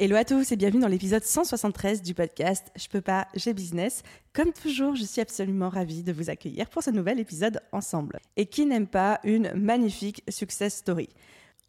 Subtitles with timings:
[0.00, 4.04] Hello à tous et bienvenue dans l'épisode 173 du podcast Je peux pas, j'ai business.
[4.32, 8.20] Comme toujours, je suis absolument ravie de vous accueillir pour ce nouvel épisode ensemble.
[8.36, 11.08] Et qui n'aime pas une magnifique success story?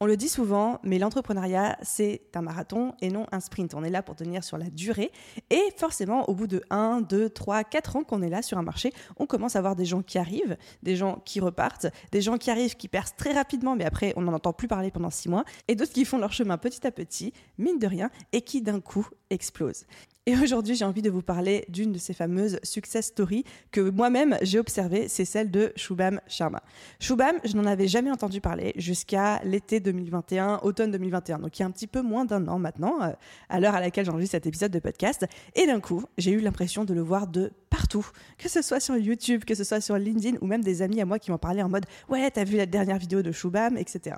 [0.01, 3.73] On le dit souvent, mais l'entrepreneuriat, c'est un marathon et non un sprint.
[3.73, 5.11] On est là pour tenir sur la durée.
[5.49, 8.61] Et forcément, au bout de 1, 2, 3, 4 ans qu'on est là sur un
[8.61, 12.37] marché, on commence à voir des gens qui arrivent, des gens qui repartent, des gens
[12.37, 15.27] qui arrivent, qui percent très rapidement, mais après, on n'en entend plus parler pendant 6
[15.27, 18.61] mois, et d'autres qui font leur chemin petit à petit, mine de rien, et qui
[18.61, 19.85] d'un coup explosent.
[20.29, 24.37] Et aujourd'hui, j'ai envie de vous parler d'une de ces fameuses success stories que moi-même
[24.43, 26.61] j'ai observées, c'est celle de Shubham Sharma.
[26.99, 31.65] Shubham, je n'en avais jamais entendu parler jusqu'à l'été 2021, automne 2021, donc il y
[31.65, 33.09] a un petit peu moins d'un an maintenant, euh,
[33.49, 35.25] à l'heure à laquelle j'enregistre cet épisode de podcast.
[35.55, 38.05] Et d'un coup, j'ai eu l'impression de le voir de partout,
[38.37, 41.05] que ce soit sur YouTube, que ce soit sur LinkedIn, ou même des amis à
[41.05, 44.17] moi qui m'en parlaient en mode Ouais, t'as vu la dernière vidéo de Shubham, etc.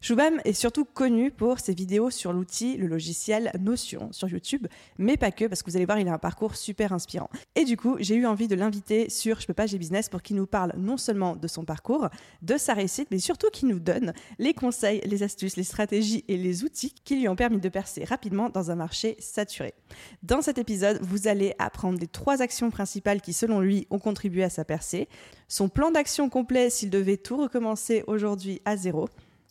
[0.00, 4.66] Shubham est surtout connu pour ses vidéos sur l'outil, le logiciel Notion sur YouTube,
[4.98, 7.30] mais pas que, parce que vous allez voir, il a un parcours super inspirant.
[7.54, 10.22] Et du coup, j'ai eu envie de l'inviter sur Je peux pas, j'ai business pour
[10.22, 12.08] qu'il nous parle non seulement de son parcours,
[12.42, 16.36] de sa réussite, mais surtout qu'il nous donne les conseils, les astuces, les stratégies et
[16.36, 19.74] les outils qui lui ont permis de percer rapidement dans un marché saturé.
[20.22, 24.44] Dans cet épisode, vous allez apprendre les trois actions principales qui, selon lui, ont contribué
[24.44, 25.08] à sa percée,
[25.48, 29.08] son plan d'action complet s'il devait tout recommencer aujourd'hui à zéro,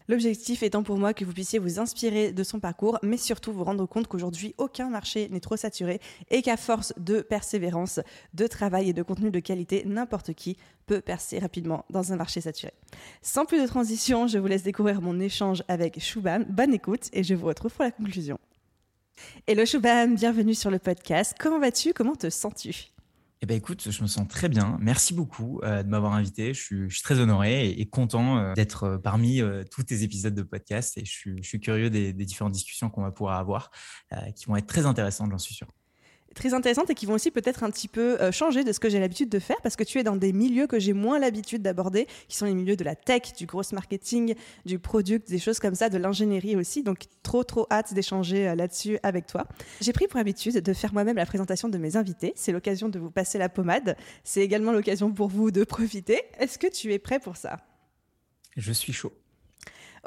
[0.07, 3.63] L'objectif étant pour moi que vous puissiez vous inspirer de son parcours, mais surtout vous
[3.63, 5.99] rendre compte qu'aujourd'hui aucun marché n'est trop saturé
[6.29, 7.99] et qu'à force de persévérance,
[8.33, 12.41] de travail et de contenu de qualité, n'importe qui peut percer rapidement dans un marché
[12.41, 12.73] saturé.
[13.23, 16.45] Sans plus de transition, je vous laisse découvrir mon échange avec Shubham.
[16.49, 18.37] Bonne écoute et je vous retrouve pour la conclusion.
[19.47, 21.35] Hello Shubham, bienvenue sur le podcast.
[21.39, 21.93] Comment vas-tu?
[21.93, 22.94] Comment te sens-tu?
[23.41, 24.77] Eh ben écoute, je me sens très bien.
[24.79, 26.53] Merci beaucoup euh, de m'avoir invité.
[26.53, 29.41] Je suis, très honoré et, content euh, d'être euh, parmi
[29.71, 33.11] tous tes épisodes de podcast et je suis, curieux des, des différentes discussions qu'on va
[33.11, 33.71] pouvoir avoir
[34.35, 35.67] qui vont être très intéressantes, j'en suis sûr
[36.35, 38.89] très intéressantes et qui vont aussi peut-être un petit peu euh, changer de ce que
[38.89, 41.63] j'ai l'habitude de faire parce que tu es dans des milieux que j'ai moins l'habitude
[41.63, 44.35] d'aborder, qui sont les milieux de la tech, du gros marketing,
[44.65, 46.83] du product, des choses comme ça, de l'ingénierie aussi.
[46.83, 49.47] Donc trop trop hâte d'échanger euh, là-dessus avec toi.
[49.81, 52.33] J'ai pris pour habitude de faire moi-même la présentation de mes invités.
[52.35, 53.97] C'est l'occasion de vous passer la pommade.
[54.23, 56.21] C'est également l'occasion pour vous de profiter.
[56.37, 57.57] Est-ce que tu es prêt pour ça?
[58.57, 59.13] Je suis chaud.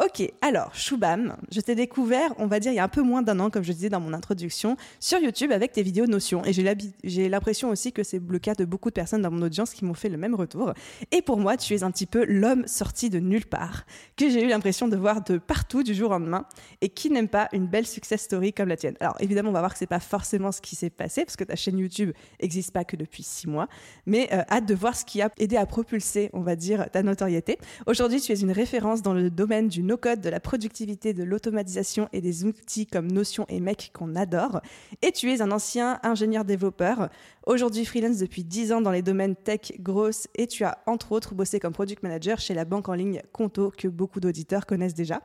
[0.00, 3.20] Ok, alors, Shubham, je t'ai découvert, on va dire, il y a un peu moins
[3.20, 6.44] d'un an, comme je disais dans mon introduction, sur YouTube avec tes vidéos Notion.
[6.44, 9.75] Et j'ai l'impression aussi que c'est le cas de beaucoup de personnes dans mon audience
[9.75, 10.72] qui m'ont fait le même retour.
[11.10, 13.86] Et pour moi, tu es un petit peu l'homme sorti de nulle part,
[14.16, 16.47] que j'ai eu l'impression de voir de partout du jour au lendemain,
[16.80, 18.94] et qui n'aime pas une belle success story comme la tienne.
[19.00, 21.42] Alors, évidemment, on va voir que c'est pas forcément ce qui s'est passé, parce que
[21.42, 23.66] ta chaîne YouTube n'existe pas que depuis six mois,
[24.06, 27.03] mais euh, hâte de voir ce qui a aidé à propulser, on va dire, ta
[27.03, 27.59] notoriété.
[27.88, 32.09] Aujourd'hui, tu es une référence dans le domaine du no-code, de la productivité, de l'automatisation
[32.12, 34.60] et des outils comme Notion et Mec qu'on adore.
[35.03, 37.09] Et tu es un ancien ingénieur développeur,
[37.47, 41.34] aujourd'hui freelance depuis 10 ans dans les domaines tech, grosses, et tu as entre autres
[41.34, 45.22] bossé comme product manager chez la banque en ligne Conto, que beaucoup d'auditeurs connaissent déjà.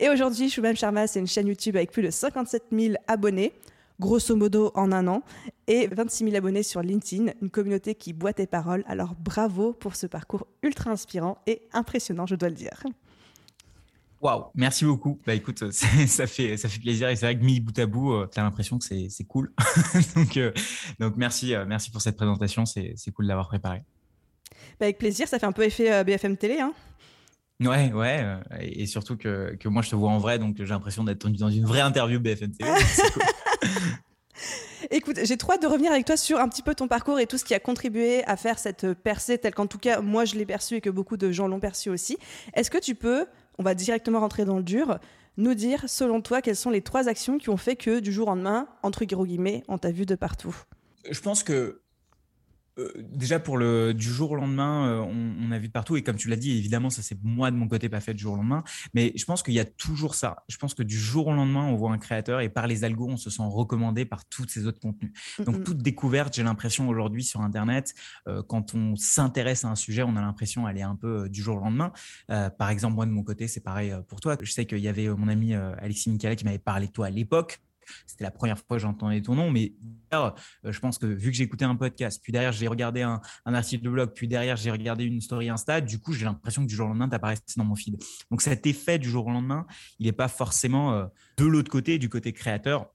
[0.00, 3.52] Et aujourd'hui, Shubham Sharma, c'est une chaîne YouTube avec plus de 57 000 abonnés
[4.00, 5.22] grosso modo en un an,
[5.68, 8.84] et 26 000 abonnés sur LinkedIn, une communauté qui boit tes paroles.
[8.86, 12.82] Alors bravo pour ce parcours ultra inspirant et impressionnant, je dois le dire.
[14.22, 15.20] Waouh, merci beaucoup.
[15.26, 15.70] Bah écoute,
[16.06, 18.40] ça fait, ça fait plaisir et c'est vrai que mis bout à bout, euh, tu
[18.40, 19.52] as l'impression que c'est cool.
[20.16, 20.52] donc, euh,
[20.98, 23.82] donc merci, euh, merci pour cette présentation, c'est cool d'avoir préparé.
[24.80, 26.60] Bah avec plaisir, ça fait un peu effet BFM Télé.
[26.60, 26.72] Hein
[27.60, 28.22] Ouais, ouais,
[28.60, 31.48] et surtout que, que, moi je te vois en vrai, donc j'ai l'impression d'être dans
[31.48, 32.70] une vraie interview BFM Télé.
[34.90, 37.26] Écoute, j'ai trop hâte de revenir avec toi sur un petit peu ton parcours et
[37.26, 40.36] tout ce qui a contribué à faire cette percée telle qu'en tout cas moi je
[40.36, 42.18] l'ai perçue et que beaucoup de gens l'ont perçue aussi.
[42.54, 43.26] Est-ce que tu peux
[43.58, 44.98] on va directement rentrer dans le dur,
[45.36, 48.28] nous dire, selon toi, quelles sont les trois actions qui ont fait que du jour
[48.28, 50.56] au lendemain, entre guillemets, on t'a vu de partout?
[51.08, 51.82] Je pense que
[52.78, 56.16] euh, déjà pour le du jour au lendemain, euh, on, a vu partout et comme
[56.16, 58.36] tu l'as dit, évidemment ça c'est moi de mon côté pas fait du jour au
[58.36, 58.64] lendemain,
[58.94, 60.44] mais je pense qu'il y a toujours ça.
[60.48, 63.08] Je pense que du jour au lendemain on voit un créateur et par les algos
[63.08, 65.12] on se sent recommandé par tous ces autres contenus.
[65.44, 67.94] Donc toute découverte, j'ai l'impression aujourd'hui sur internet,
[68.28, 71.56] euh, quand on s'intéresse à un sujet, on a l'impression est un peu du jour
[71.56, 71.92] au lendemain.
[72.28, 74.36] par exemple moi de mon côté c'est pareil pour toi.
[74.42, 77.10] Je sais qu'il y avait mon ami Alexis Michalet qui m'avait parlé de toi à
[77.10, 77.60] l'époque
[78.06, 79.50] c'était la première fois que j'entendais ton nom.
[79.50, 79.74] Mais
[80.12, 83.90] je pense que vu que écouté un podcast, puis derrière j'ai regardé un, article de
[83.90, 86.86] blog, puis derrière j'ai regardé une story Insta, du coup j'ai l'impression que du jour
[86.86, 88.02] au lendemain, tu dans mon feed.
[88.30, 89.66] Donc cet effet du jour au lendemain,
[89.98, 92.86] il n'est pas forcément de l'autre côté, du côté créateur,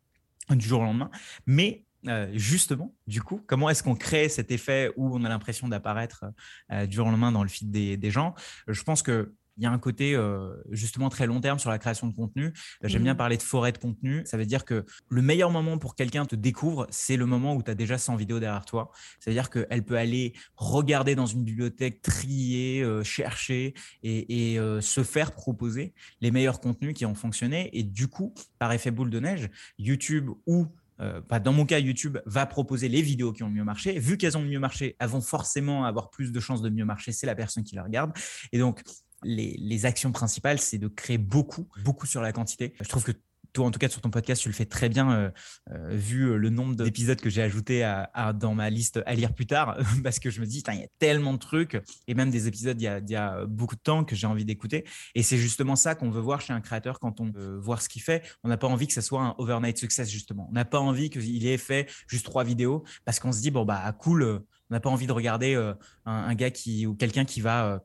[0.50, 1.12] du jour au lendemain.
[1.46, 5.68] Mais euh, justement, du coup, comment est-ce qu'on crée cet effet où on a l'impression
[5.68, 6.26] d'apparaître
[6.72, 8.34] euh, du jour au lendemain dans le feed des, gens?
[8.68, 11.78] Je pense que il y a un côté euh, justement très long terme sur la
[11.78, 12.54] création de contenu.
[12.84, 13.18] J'aime bien mmh.
[13.18, 14.24] parler de forêt de contenu.
[14.26, 17.64] Ça veut dire que le meilleur moment pour quelqu'un te découvre, c'est le moment où
[17.64, 18.92] tu as déjà 100 vidéos derrière toi.
[19.20, 26.32] C'est-à-dire qu'elle peut aller regarder dans une bibliothèque, trier, chercher et, se faire proposer les
[26.32, 27.70] meilleurs contenus qui ont fonctionné.
[27.74, 30.68] Et du coup, par effet boule de neige, YouTube ou
[31.02, 33.98] euh, dans mon cas, YouTube va proposer les vidéos qui ont mieux marché.
[34.00, 37.12] Vu qu'elles ont mieux marché, elles vont forcément avoir plus de chances de mieux marcher.
[37.12, 38.12] C'est la personne qui la regarde.
[38.52, 38.82] Et donc,
[39.24, 42.74] les, les actions principales, c'est de créer beaucoup, beaucoup sur la quantité.
[42.82, 43.14] Je trouve que
[43.54, 45.30] toi, en tout cas, sur ton podcast, tu le fais très bien, euh,
[45.72, 49.34] euh, vu euh, le nombre d'épisodes que j'ai ajoutés à, dans ma liste à lire
[49.34, 52.30] plus tard, parce que je me dis, il y a tellement de trucs, et même
[52.30, 54.86] des épisodes il y a, y a beaucoup de temps que j'ai envie d'écouter.
[55.16, 57.90] Et c'est justement ça qu'on veut voir chez un créateur quand on veut voir ce
[57.90, 58.24] qu'il fait.
[58.44, 60.48] On n'a pas envie que ça soit un overnight success, justement.
[60.50, 63.66] On n'a pas envie qu'il ait fait juste trois vidéos, parce qu'on se dit, bon,
[63.66, 67.42] bah, cool, on n'a pas envie de regarder un, un, gars qui, ou quelqu'un qui
[67.42, 67.84] va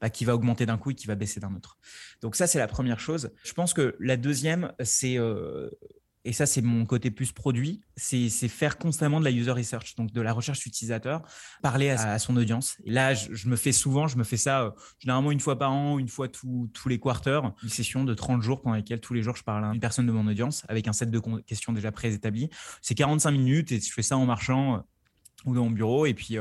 [0.00, 1.78] bah, qui va augmenter d'un coup et qui va baisser d'un autre.
[2.22, 3.30] Donc ça, c'est la première chose.
[3.44, 5.70] Je pense que la deuxième, c'est euh,
[6.24, 10.12] et ça c'est mon côté plus produit, c'est faire constamment de la user research, donc
[10.12, 11.22] de la recherche utilisateur,
[11.62, 12.76] parler à, son audience.
[12.84, 15.72] Et là, je, me fais souvent, je me fais ça euh, généralement une fois par
[15.72, 19.22] an, une fois tous les quarters, une session de 30 jours pendant lesquelles tous les
[19.22, 21.90] jours je parle à une personne de mon audience avec un set de questions déjà
[21.90, 22.50] préétablies.
[22.82, 24.78] C'est 45 minutes et je fais ça en marchant euh,
[25.46, 26.36] ou dans mon bureau et puis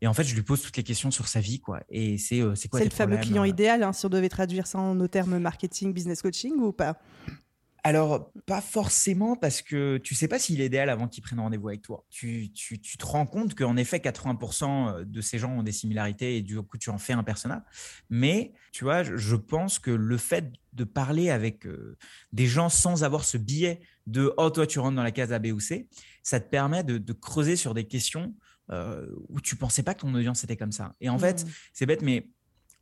[0.00, 1.80] et en fait, je lui pose toutes les questions sur sa vie, quoi.
[1.88, 4.28] Et c'est euh, c'est quoi C'est le fameux client euh idéal, hein, si on devait
[4.28, 6.98] traduire ça en nos termes marketing, business coaching ou pas?
[7.84, 11.68] Alors, pas forcément parce que tu sais pas s'il est idéal avant qu'il prenne rendez-vous
[11.68, 12.04] avec toi.
[12.10, 16.36] Tu, tu, tu te rends compte qu'en effet, 80% de ces gens ont des similarités
[16.36, 17.62] et du coup, tu en fais un personnage.
[18.10, 21.96] Mais tu vois, je pense que le fait de parler avec euh,
[22.32, 25.38] des gens sans avoir ce biais de Oh, toi, tu rentres dans la case A,
[25.38, 25.88] B ou C,
[26.22, 28.34] ça te permet de, de creuser sur des questions
[28.70, 30.94] euh, où tu pensais pas que ton audience était comme ça.
[31.00, 31.50] Et en fait, mmh.
[31.72, 32.28] c'est bête, mais,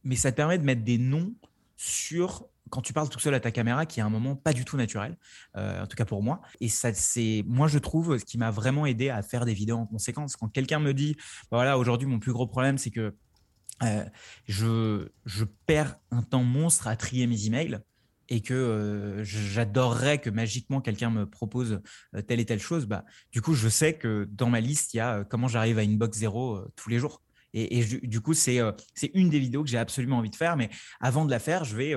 [0.04, 1.34] mais ça te permet de mettre des noms
[1.76, 4.64] sur quand tu parles tout seul à ta caméra, qui est un moment pas du
[4.64, 5.16] tout naturel,
[5.56, 6.40] euh, en tout cas pour moi.
[6.60, 9.76] Et ça, c'est moi je trouve ce qui m'a vraiment aidé à faire des vidéos
[9.76, 10.36] en conséquence.
[10.36, 11.14] Quand quelqu'un me dit,
[11.50, 13.14] bah voilà, aujourd'hui mon plus gros problème, c'est que
[13.82, 14.04] euh,
[14.46, 17.78] je, je perds un temps monstre à trier mes emails
[18.28, 21.81] et que j'adorerais que magiquement quelqu'un me propose
[22.26, 25.00] telle et telle chose, bah, du coup, je sais que dans ma liste, il y
[25.00, 27.23] a comment j'arrive à une box zéro tous les jours.
[27.55, 28.61] Et, du coup, c'est
[29.14, 30.56] une des vidéos que j'ai absolument envie de faire.
[30.56, 30.69] Mais
[31.00, 31.94] avant de la faire, je vais,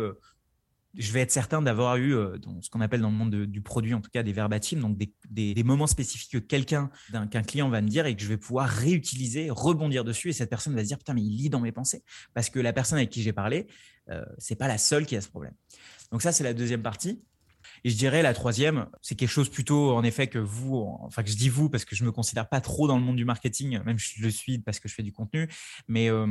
[0.97, 3.93] je vais être certain d'avoir eu dans ce qu'on appelle dans le monde du produit,
[3.93, 4.97] en tout cas des verbatims, donc
[5.29, 6.89] des, moments spécifiques que quelqu'un,
[7.31, 10.29] qu'un client va me dire et que je vais pouvoir réutiliser, rebondir dessus.
[10.29, 12.03] Et cette personne va se dire Putain, mais il lit dans mes pensées.
[12.33, 13.67] Parce que la personne avec qui j'ai parlé,
[14.37, 15.53] c'est pas la seule qui a ce problème.
[16.11, 17.21] Donc ça, c'est la deuxième partie.
[17.83, 21.29] Et je dirais la troisième, c'est quelque chose plutôt en effet que vous, enfin que
[21.29, 23.81] je dis vous parce que je me considère pas trop dans le monde du marketing,
[23.83, 25.47] même je le suis parce que je fais du contenu,
[25.87, 26.27] mais euh,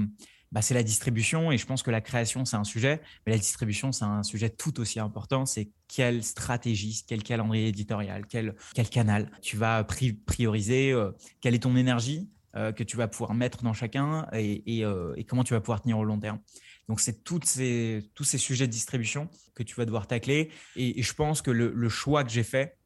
[0.53, 3.39] bah, c'est la distribution et je pense que la création c'est un sujet, mais la
[3.39, 5.47] distribution c'est un sujet tout aussi important.
[5.47, 8.55] C'est quelle stratégie, quel calendrier éditorial, quel,
[8.91, 13.63] canal tu vas prioriser, euh, quelle est ton énergie euh, que tu vas pouvoir mettre
[13.63, 16.41] dans chacun et, et comment tu vas pouvoir tenir au long terme.
[16.89, 20.51] Donc, c'est ces, tous ces sujets de distribution que tu vas devoir tacler.
[20.77, 22.79] Et, je pense que le, choix que j'ai fait,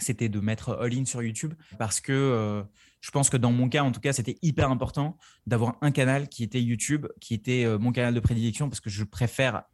[0.00, 2.62] c'était de mettre all-in sur YouTube parce que euh,
[3.04, 6.26] je pense que dans mon cas, en tout cas, c'était hyper important d'avoir un canal
[6.26, 9.64] qui était YouTube, qui était euh, mon canal de prédilection parce que je préfère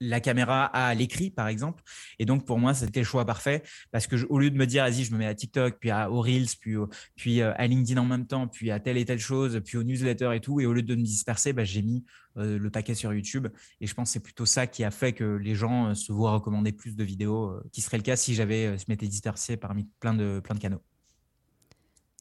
[0.00, 1.84] la caméra à l'écrit, par exemple.
[2.18, 4.82] Et donc, pour moi, c'était le choix parfait parce que au lieu de me dire,
[4.82, 6.74] vas-y, je me mets à TikTok, puis à, aux Reels, puis,
[7.14, 9.84] puis euh, à LinkedIn en même temps, puis à telle et telle chose, puis aux
[9.84, 12.04] newsletters et tout, et au lieu de me disperser, bah, j'ai mis
[12.38, 13.46] euh, le paquet sur YouTube.
[13.80, 16.10] Et je pense que c'est plutôt ça qui a fait que les gens euh, se
[16.10, 19.88] voient recommander plus de vidéos, qui serait le cas si j'avais, je m'étais dispersé parmi
[20.00, 20.82] plein de, plein de canaux.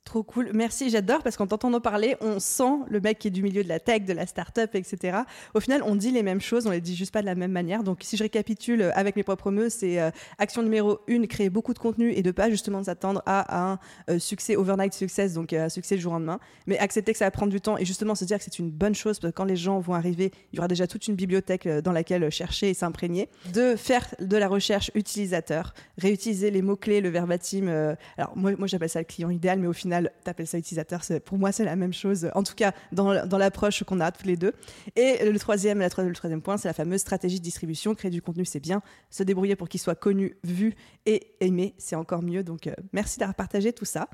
[0.03, 0.49] Trop cool.
[0.53, 3.69] Merci, j'adore parce qu'en t'entendant parler, on sent le mec qui est du milieu de
[3.69, 5.19] la tech, de la startup, etc.
[5.53, 7.51] Au final, on dit les mêmes choses, on les dit juste pas de la même
[7.51, 7.83] manière.
[7.83, 11.51] Donc, si je récapitule euh, avec mes propres mots, c'est euh, action numéro une, créer
[11.51, 13.79] beaucoup de contenu et de pas justement s'attendre à, un
[14.09, 17.25] euh, succès overnight success, donc un succès du jour au lendemain, mais accepter que ça
[17.25, 19.37] va prendre du temps et justement se dire que c'est une bonne chose parce que
[19.37, 22.71] quand les gens vont arriver, il y aura déjà toute une bibliothèque dans laquelle chercher
[22.71, 23.29] et s'imprégner.
[23.53, 27.95] De faire de la recherche utilisateur, réutiliser les mots-clés, le verbatim.
[28.17, 30.57] alors, moi, moi j'appelle ça le client idéal, mais au final, final, tu appelles ça
[30.57, 31.01] utilisateur.
[31.25, 34.25] Pour moi, c'est la même chose, en tout cas dans, dans l'approche qu'on a tous
[34.25, 34.53] les deux.
[34.95, 37.93] Et le troisième, la, troisième point, c'est la fameuse stratégie de distribution.
[37.93, 38.81] Créer du contenu, c'est bien.
[39.09, 42.43] Se débrouiller pour qu'il soit connu, vu et aimé, c'est encore mieux.
[42.43, 44.07] Donc, euh, merci d'avoir partagé tout ça.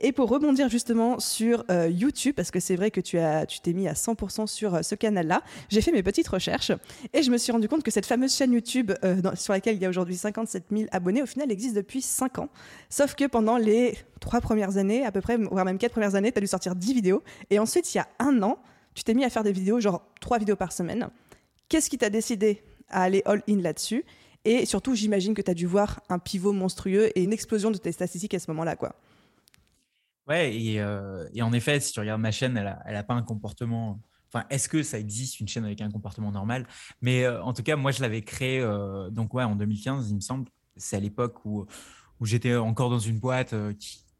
[0.00, 3.60] Et pour rebondir justement sur euh, YouTube, parce que c'est vrai que tu as, tu
[3.60, 6.72] t'es mis à 100% sur euh, ce canal-là, j'ai fait mes petites recherches
[7.12, 8.92] et je me suis rendu compte que cette fameuse chaîne YouTube
[9.34, 12.48] sur laquelle il y a aujourd'hui 57 000 abonnés, au final, existe depuis 5 ans.
[12.88, 16.30] Sauf que pendant les trois premières années, à peu près, voire même quatre premières années,
[16.30, 17.22] tu as dû sortir 10 vidéos.
[17.48, 18.58] Et ensuite, il y a un an,
[18.94, 21.08] tu t'es mis à faire des vidéos, genre 3 vidéos par semaine.
[21.68, 24.04] Qu'est-ce qui t'a décidé à aller all-in là-dessus?
[24.44, 27.78] Et surtout, j'imagine que tu as dû voir un pivot monstrueux et une explosion de
[27.78, 28.94] tes statistiques à ce moment-là, quoi.
[30.28, 33.22] Ouais, et, euh, en effet, si tu regardes ma chaîne, elle n'a a pas un
[33.22, 34.00] comportement.
[34.32, 36.66] Enfin, est-ce que ça existe une chaîne avec un comportement normal?
[37.02, 40.16] Mais euh, en tout cas, moi, je l'avais créé euh, donc ouais en 2015, il
[40.16, 40.48] me semble.
[40.76, 41.66] C'est à l'époque où
[42.20, 43.72] où j'étais encore dans une boîte euh,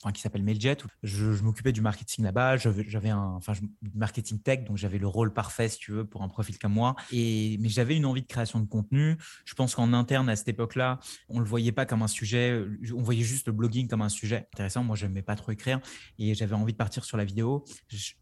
[0.03, 0.77] qui, qui s'appelle Mailjet.
[1.03, 2.57] Je, je m'occupais du marketing là-bas.
[2.57, 3.53] J'avais un, enfin,
[3.95, 6.97] marketing tech, donc j'avais le rôle parfait, si tu veux, pour un profil comme moi.
[7.13, 9.17] Et, mais j'avais une envie de création de contenu.
[9.45, 12.65] Je pense qu'en interne, à cette époque-là, on le voyait pas comme un sujet.
[12.95, 14.85] On voyait juste le blogging comme un sujet intéressant.
[14.85, 15.81] Moi, je n'aimais pas trop écrire
[16.19, 17.65] et j'avais envie de partir sur la vidéo.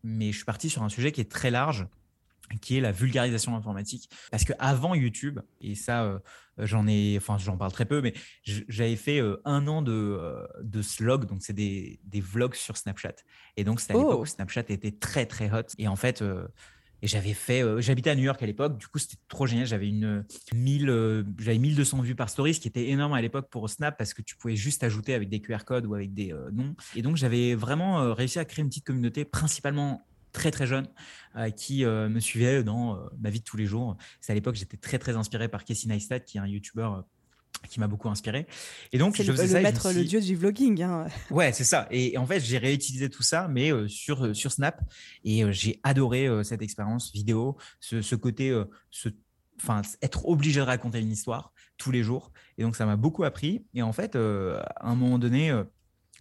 [0.03, 1.87] mais je suis parti sur un sujet qui est très large
[2.57, 4.09] qui est la vulgarisation informatique.
[4.31, 6.19] Parce que avant YouTube, et ça, euh,
[6.59, 10.47] j'en ai, enfin, j'en parle très peu, mais j'avais fait euh, un an de, euh,
[10.63, 13.15] de slog, donc c'est des, des, vlogs sur Snapchat.
[13.57, 14.23] Et donc, c'était à l'époque oh.
[14.23, 15.67] où Snapchat était très, très hot.
[15.79, 16.23] Et en fait,
[17.01, 19.67] et j'avais fait, j'habitais à New York à l'époque, du coup, c'était trop génial.
[19.67, 23.71] J'avais une 1000, j'avais 1200 vues par story, ce qui était énorme à l'époque pour
[23.71, 26.75] Snap parce que tu pouvais juste ajouter avec des QR codes ou avec des noms.
[26.97, 30.05] Et donc, j'avais vraiment réussi à créer une petite communauté, principalement
[30.39, 30.87] très très jeune
[31.37, 33.97] euh, qui euh, me suivait dans euh, ma vie de tous les jours.
[34.21, 36.89] C'est à l'époque j'étais très très inspiré par Casey Neistat qui est un YouTuber
[37.69, 38.47] qui m'a beaucoup inspiré.
[38.93, 40.81] Et donc, je le, faisais le maître, le dieu du vlogging.
[40.81, 41.09] Hein.
[41.31, 41.89] Ouais, c'est ça.
[41.91, 44.81] Et, en fait, j'ai réutilisé tout ça, mais sur, sur Snap.
[45.25, 48.57] Et j'ai adoré cette expérience vidéo, ce, ce côté,
[48.93, 49.09] ce,
[49.61, 52.31] enfin, être obligé de raconter une histoire tous les jours.
[52.59, 53.65] Et donc, ça m'a beaucoup appris.
[53.75, 55.51] Et en fait, à un moment donné,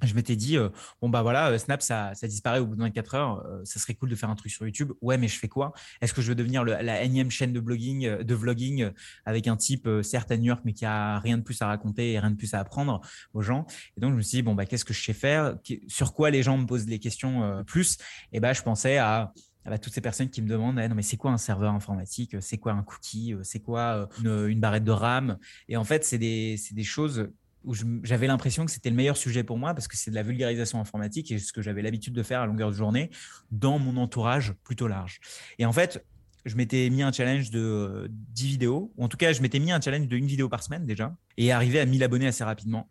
[0.03, 0.69] je m'étais dit, euh,
[1.01, 3.45] bon, bah voilà, euh, Snap, ça, ça, disparaît au bout de 24 heures.
[3.45, 4.93] Euh, ça serait cool de faire un truc sur YouTube.
[5.01, 5.73] Ouais, mais je fais quoi?
[6.01, 8.91] Est-ce que je veux devenir la énième chaîne de blogging, de vlogging
[9.25, 12.13] avec un type, certes à New York, mais qui a rien de plus à raconter
[12.13, 13.01] et rien de plus à apprendre
[13.33, 13.65] aux gens?
[13.97, 15.55] Et donc, je me suis dit, bon, bah, qu'est-ce que je sais faire?
[15.87, 17.97] Sur quoi les gens me posent les questions plus?
[18.31, 19.33] Et bah, je pensais à
[19.65, 22.37] bah, toutes ces personnes qui me demandent eh, non mais c'est quoi un serveur informatique?
[22.39, 23.35] C'est quoi un cookie?
[23.43, 25.37] C'est quoi une, une, barrette de RAM?
[25.67, 27.29] Et en fait c'est des, des choses
[27.67, 30.23] où j'avais l'impression que c'était le meilleur sujet pour moi parce que c'est de la
[30.23, 33.11] vulgarisation informatique et ce que j'avais l'habitude de faire à longueur de journée
[33.51, 35.19] dans mon entourage plutôt large.
[35.59, 36.03] Et en fait,
[36.45, 39.71] je m'étais mis un challenge de 10 vidéos, ou en tout cas, je m'étais mis
[39.71, 42.89] un challenge de une vidéo par semaine déjà, et arrivé à 1000 abonnés assez rapidement.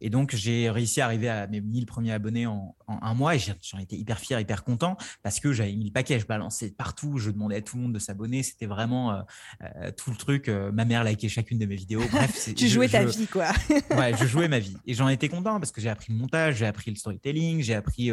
[0.00, 3.38] Et donc, j'ai réussi à arriver à mes 1000 premiers abonnés en, un mois et
[3.38, 7.18] j'en étais hyper fier, hyper content parce que j'avais mis le paquet, je balançais partout,
[7.18, 8.42] je demandais à tout le monde de s'abonner.
[8.42, 9.22] C'était vraiment euh,
[9.62, 10.48] euh, tout le truc.
[10.48, 12.02] Euh, ma mère likait chacune de mes vidéos.
[12.10, 13.50] Bref, tu jouais ta vie, quoi.
[13.90, 14.76] ouais, je jouais ma vie.
[14.86, 17.74] Et j'en étais content parce que j'ai appris le montage, j'ai appris le storytelling, j'ai
[17.74, 18.10] appris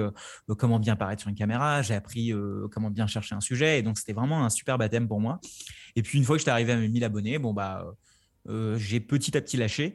[0.57, 2.33] comment bien paraître sur une caméra, j'ai appris
[2.71, 3.79] comment bien chercher un sujet.
[3.79, 5.39] Et donc, c'était vraiment un super baptême pour moi.
[5.95, 7.85] Et puis, une fois que j'étais arrivé à mes 1000 abonnés, bon, bah,
[8.77, 9.93] j'ai petit à petit lâché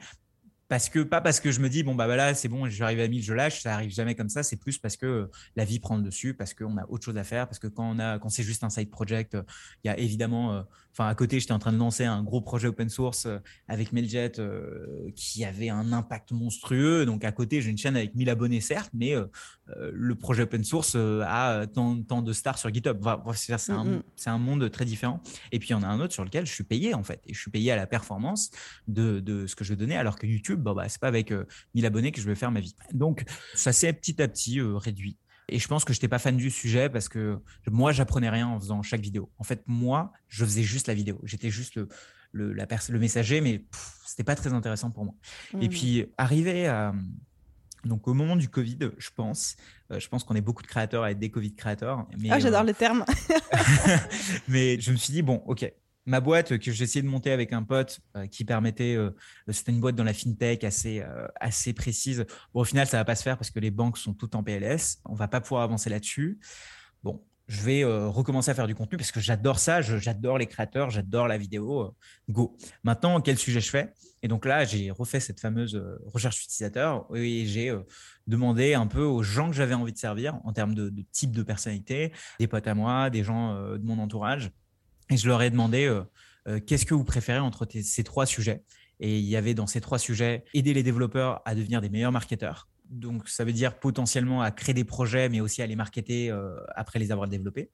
[0.71, 3.09] parce que pas parce que je me dis bon bah voilà c'est bon j'arrive à
[3.09, 4.45] 1000 je lâche ça arrive jamais comme ça.
[4.45, 7.25] C'est plus parce que la vie prend le dessus parce qu'on a autre chose à
[7.25, 9.37] faire parce que quand on a quand c'est juste un side project
[9.83, 10.63] il y a évidemment euh,
[10.93, 13.93] enfin à côté j'étais en train de lancer un gros projet open source euh, avec
[13.93, 17.07] Mailjet euh, qui avait un impact monstrueux.
[17.07, 19.15] Donc à côté j'ai une chaîne avec 1000 abonnés certes mais
[19.93, 22.99] le projet open source a tant, tant, de stars sur GitHub.
[23.35, 25.23] C'est un, mm, un, monde très différent.
[25.53, 27.21] Et puis il y en a un autre sur lequel je suis payé en fait.
[27.27, 28.51] Et je suis payé à la performance
[28.89, 31.39] de, de ce que je donnais alors que YouTube bon, bah, c'est pas avec 1000
[31.85, 32.75] euh, abonnés que je vais faire ma vie.
[32.93, 35.17] Donc, ça s'est petit à petit euh, réduit.
[35.51, 38.49] Et je pense que je n'étais pas fan du sujet parce que moi, j'apprenais rien
[38.49, 39.31] en faisant chaque vidéo.
[39.39, 41.21] En fait, moi, je faisais juste la vidéo.
[41.25, 41.89] J'étais juste le,
[42.33, 43.65] le, la le messager, mais
[44.07, 45.15] c'était pas très intéressant pour moi.
[45.61, 45.71] Et mmh.
[45.71, 46.95] puis, arrivé à.
[47.85, 49.57] Donc, au moment du Covid, je pense,
[49.91, 52.07] euh, je pense qu'on est beaucoup de créateurs à être des Covid créateurs.
[52.31, 53.07] ah, j'adore le terme.
[54.49, 55.73] mais je me suis dit, bon, ok,
[56.07, 59.11] ma boîte que j'ai essayé de monter avec un pote euh, qui permettait, euh,
[59.49, 62.25] c'était une boîte dans la fintech assez, euh, assez précise.
[62.53, 64.43] Bon, au final, ça va pas se faire parce que les banques sont toutes en
[64.43, 64.99] PLS.
[65.05, 66.41] On va pas pouvoir avancer là-dessus.
[67.03, 70.91] Bon, je vais recommencer à faire du contenu parce que j'adore ça, j'adore les créateurs,
[70.91, 71.97] j'adore la vidéo.
[72.29, 72.57] go.
[72.85, 73.93] Maintenant, quel sujet je fais?
[74.23, 77.77] Et donc là, j'ai refait cette fameuse recherche utilisateur et j'ai
[78.29, 81.43] demandé un peu aux gens que j'avais envie de servir en termes de, type de
[81.43, 84.53] personnalité, des potes à moi, des gens de mon entourage
[85.11, 86.03] et je leur ai demandé euh,
[86.49, 88.63] euh, qu'est-ce que vous préférez entre ces trois sujets?
[89.01, 92.13] Et il y avait dans ces trois sujets aider les développeurs à devenir des meilleurs
[92.13, 92.69] marketeurs.
[92.91, 96.31] donc ça veut dire potentiellement à créer des projets, mais aussi à les marketer
[96.75, 97.71] après les avoir développés.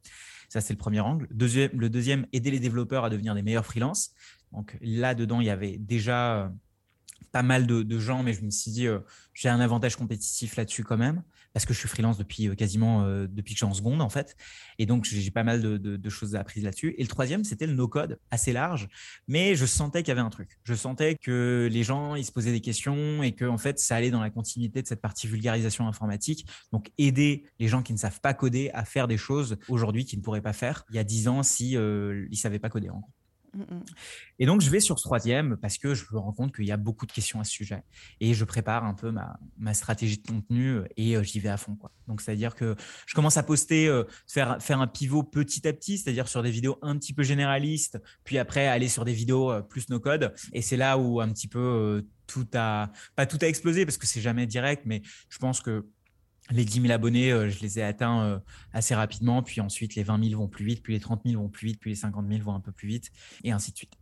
[0.48, 1.26] Ça, c'est le premier angle.
[1.32, 4.12] Deuxième, le deuxième, aider les développeurs à devenir des meilleurs freelances.
[4.52, 6.52] Donc là-dedans, il y avait déjà
[7.32, 8.86] pas mal de, gens, mais je me suis dit,
[9.34, 13.02] j'ai un avantage compétitif là-dessus quand même parce que je suis freelance depuis euh, quasiment
[13.02, 14.36] euh, depuis que je suis en seconde en fait.
[14.78, 16.94] Et donc j'ai pas mal de, choses apprises là-dessus.
[16.98, 18.88] Et le troisième, c'était le no-code, assez large,
[19.26, 20.58] mais je sentais qu'il y avait un truc.
[20.64, 23.96] Je sentais que les gens, ils se posaient des questions et que en fait, ça
[23.96, 26.46] allait dans la continuité de cette partie vulgarisation informatique.
[26.72, 30.20] Donc aider les gens qui ne savent pas coder à faire des choses aujourd'hui qu'ils
[30.20, 32.90] ne pourraient pas faire il y a dix ans si euh, ils savaient pas coder
[32.90, 33.15] en gros.
[33.56, 33.84] Mm, mm.
[34.38, 36.72] Et donc, je vais sur ce troisième parce que je me rends compte qu'il y
[36.72, 37.82] a beaucoup de questions à ce sujet.
[38.20, 41.56] Et je prépare un peu ma, ma stratégie de contenu et euh, j'y vais à
[41.56, 41.74] fond.
[41.74, 41.90] Quoi.
[42.06, 45.98] Donc, c'est-à-dire que je commence à poster, euh, faire, faire un pivot petit à petit,
[45.98, 49.62] c'est-à-dire sur des vidéos un petit peu généralistes, puis après aller sur des vidéos euh,
[49.62, 50.34] plus no-code.
[50.52, 54.06] Et c'est là où un petit peu tout a, pas tout a explosé parce que
[54.06, 55.86] c'est jamais direct, mais je pense que
[56.50, 58.38] les 10 000 abonnés, euh, je les ai atteints euh,
[58.72, 59.42] assez rapidement.
[59.42, 61.80] Puis ensuite, les 20 000 vont plus vite, puis les 30 000 vont plus vite,
[61.80, 63.10] puis les 50 000 vont un peu plus vite,
[63.44, 63.94] et ainsi de suite.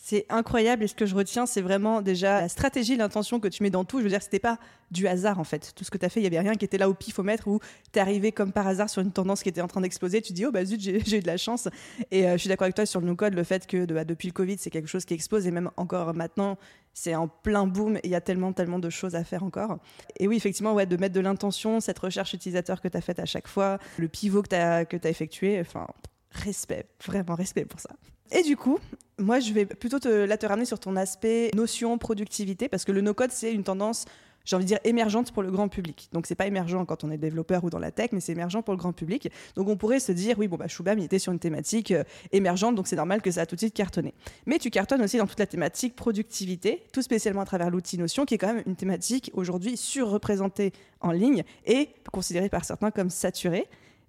[0.00, 3.64] C'est incroyable et ce que je retiens, c'est vraiment déjà la stratégie, l'intention que tu
[3.64, 3.98] mets dans tout.
[3.98, 4.58] Je veux dire, c'était pas
[4.92, 5.72] du hasard en fait.
[5.74, 7.48] Tout ce que tu as fait, il y avait rien qui était là au pifomètre
[7.48, 7.58] où
[7.92, 10.22] tu es arrivé comme par hasard sur une tendance qui était en train d'exploser.
[10.22, 11.68] Tu dis, oh bah zut, j'ai eu de la chance.
[12.12, 14.28] Et euh, je suis d'accord avec toi sur le no-code, le fait que bah, depuis
[14.28, 16.58] le Covid, c'est quelque chose qui explose et même encore maintenant,
[16.94, 19.78] c'est en plein boom et il y a tellement, tellement de choses à faire encore.
[20.20, 23.18] Et oui, effectivement, ouais, de mettre de l'intention, cette recherche utilisateur que tu as faite
[23.18, 24.48] à chaque fois, le pivot que
[24.96, 25.88] tu as effectué, enfin,
[26.30, 27.90] respect, vraiment respect pour ça.
[28.30, 28.78] Et du coup,
[29.18, 32.92] moi, je vais plutôt te, là te ramener sur ton aspect notion, productivité, parce que
[32.92, 34.04] le no-code, c'est une tendance,
[34.44, 36.08] j'ai envie de dire, émergente pour le grand public.
[36.12, 38.60] Donc, c'est pas émergent quand on est développeur ou dans la tech, mais c'est émergent
[38.62, 39.30] pour le grand public.
[39.56, 42.04] Donc, on pourrait se dire, oui, bon, bah, Shubham, il était sur une thématique euh,
[42.32, 44.14] émergente, donc c'est normal que ça a tout de suite cartonné.
[44.46, 48.24] Mais tu cartonnes aussi dans toute la thématique productivité, tout spécialement à travers l'outil Notion,
[48.24, 53.10] qui est quand même une thématique aujourd'hui surreprésentée en ligne et considérée par certains comme
[53.10, 53.66] saturée.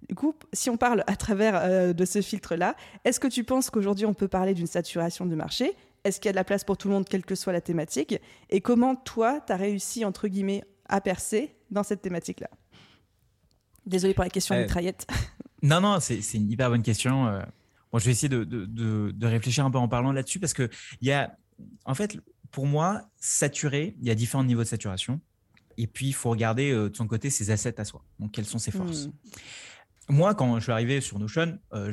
[0.08, 3.70] Du coup, si on parle à travers euh, de ce filtre-là, est-ce que tu penses
[3.70, 5.76] qu'aujourd'hui on peut parler d'une saturation du marché?
[6.04, 7.60] Est-ce qu'il y a de la place pour tout le monde, quelle que soit la
[7.60, 8.18] thématique?
[8.48, 12.48] Et comment toi, tu as réussi, entre guillemets, à percer dans cette thématique-là?
[13.86, 15.06] Désolé pour la question de mitraillette.
[15.62, 17.26] Non, non, c'est une hyper bonne question.
[17.26, 17.42] Euh.
[17.92, 20.70] je vais essayer de, de, réfléchir un peu en parlant là-dessus parce que
[21.02, 21.36] il y a,
[21.84, 22.16] en fait,
[22.50, 25.20] pour moi, saturé, il y a différents niveaux de saturation.
[25.76, 28.02] Et puis, il faut regarder euh, de son côté ses assets à soi.
[28.18, 29.08] Donc, quelles sont ses forces?
[29.08, 29.12] Hmm
[30.10, 31.92] moi, quand je suis arrivé sur Notion, euh,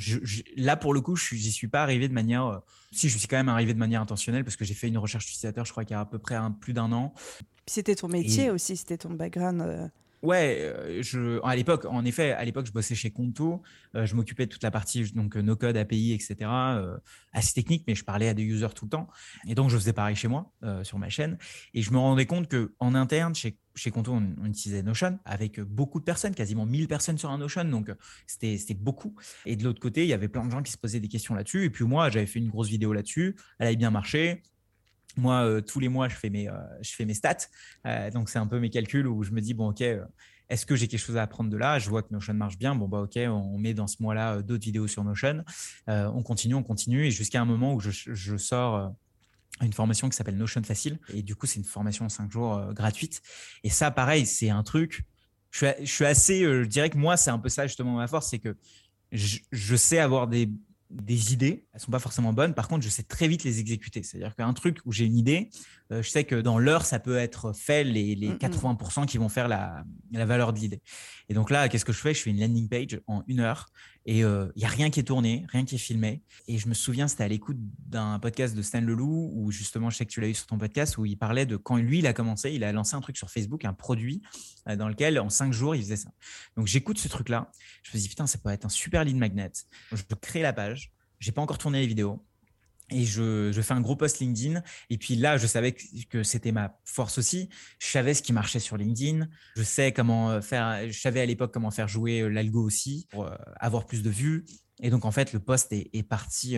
[0.56, 2.46] là pour le coup, je n'y suis pas arrivé de manière.
[2.46, 2.58] Euh,
[2.92, 5.26] si, je suis quand même arrivé de manière intentionnelle parce que j'ai fait une recherche
[5.26, 7.14] utilisateur, je crois qu'il y a à peu près un, plus d'un an.
[7.66, 9.62] C'était ton métier aussi, c'était ton background.
[9.62, 9.88] Euh.
[10.24, 13.62] Ouais, euh, à l'époque, en effet, à l'époque, je bossais chez Conto.
[13.96, 16.36] Euh, je m'occupais de toute la partie donc no code, API, etc.
[16.42, 16.98] Euh,
[17.34, 19.08] assez technique, mais je parlais à des users tout le temps.
[19.48, 20.52] Et donc, je faisais pareil chez moi,
[20.84, 21.38] sur ma chaîne.
[21.74, 23.58] Et je me rendais compte que en interne, chez,
[23.92, 27.66] Conto, on, utilisait Notion avec beaucoup de personnes, quasiment 1000 personnes sur un Notion.
[27.66, 27.92] Donc,
[28.26, 29.16] c'était beaucoup.
[29.46, 31.36] Et de l'autre côté, il y avait plein de gens qui se posaient des questions
[31.36, 31.66] là-dessus.
[31.66, 33.36] Et puis, moi, j'avais fait une grosse vidéo là-dessus.
[33.60, 34.42] Elle avait bien marché.
[35.18, 37.48] Moi, euh, tous les mois, je fais mes, euh, je fais mes stats.
[37.86, 39.84] Euh, donc, c'est un peu mes calculs où je me dis, bon, OK,
[40.50, 41.80] est-ce que j'ai quelque chose à apprendre de là?
[41.80, 42.76] Je vois que Notion marche bien.
[42.76, 45.44] Bon, bah, OK, on met dans ce mois-là d'autres vidéos sur Notion.
[45.88, 47.06] on continue, on continue.
[47.06, 48.94] Et jusqu'à un moment où je, je sors
[49.62, 51.00] une formation qui s'appelle Notion Facile.
[51.14, 53.22] Et du coup, c'est une formation en cinq jours gratuite.
[53.64, 55.04] Et ça, pareil, c'est un truc.
[55.52, 58.40] Je suis, assez, je dirais que moi, c'est un peu ça justement ma force, c'est
[58.40, 58.56] que
[59.12, 60.50] je, je, sais avoir des
[60.90, 62.56] des idées, elles sont pas forcément bonnes.
[62.56, 64.02] Par contre, je sais très vite les exécuter.
[64.02, 65.52] C'est-à-dire qu'un truc où j'ai une idée,
[65.92, 69.30] euh, je sais que dans l'heure, ça peut être fait les, les 80% qui vont
[69.30, 70.82] faire la, la valeur de l'idée.
[71.30, 72.16] Et donc là, qu'est-ce que je fais?
[72.16, 73.68] Je fais une landing page en une heure
[74.08, 76.24] et il euh, y a rien qui est tourné, rien qui est filmé.
[76.48, 79.98] Et je me souviens, c'était à l'écoute d'un podcast de Stan Leloup, où justement, je
[79.98, 82.08] sais que tu l'as eu sur ton podcast, où il parlait de quand lui, il
[82.08, 84.22] a commencé, il a lancé un truc sur Facebook, un produit
[84.70, 86.10] euh, dans lequel en cinq jours, il faisait ça.
[86.56, 87.52] Donc j'écoute ce truc-là.
[87.84, 89.52] Je me dis, putain, ça peut être un super lead magnet.
[89.92, 90.94] Je crée la page.
[91.20, 92.24] J'ai pas encore tourné les vidéos
[92.90, 94.62] et je, je, fais un gros post LinkedIn.
[94.90, 97.50] Et puis là, je savais que, c'était ma force aussi.
[97.80, 99.28] Je savais ce qui marchait sur LinkedIn.
[99.56, 100.88] Je sais comment euh, faire.
[100.88, 104.10] Je savais à l'époque comment faire jouer euh, l'algo aussi pour euh, avoir plus de
[104.10, 104.46] vues.
[104.82, 106.56] Et donc en fait, le post est, est parti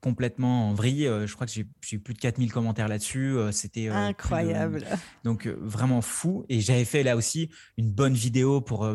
[0.00, 1.10] complètement en vrille.
[1.26, 3.36] Je crois que j'ai eu plus de 4000 commentaires là-dessus.
[3.50, 4.84] C'était incroyable.
[5.24, 6.46] donc vraiment fou.
[6.48, 8.88] Et j'avais fait là aussi une bonne vidéo pour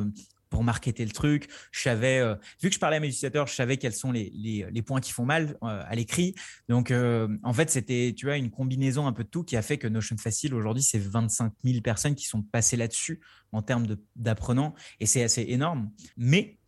[0.53, 1.49] pour marketer le truc.
[1.71, 4.31] Je savais, euh, vu que je parlais à mes utilisateurs, je savais quels sont les,
[4.35, 6.35] les, points qui font mal euh, à l'écrit.
[6.69, 9.63] Donc, euh, en fait, c'était, tu vois, une combinaison un peu de tout qui a
[9.63, 13.19] fait que Notion Facile, aujourd'hui, c'est 25 000 personnes qui sont passées là-dessus
[13.51, 14.75] en termes d'apprenants.
[14.99, 15.89] Et c'est assez énorme.
[16.17, 16.59] Mais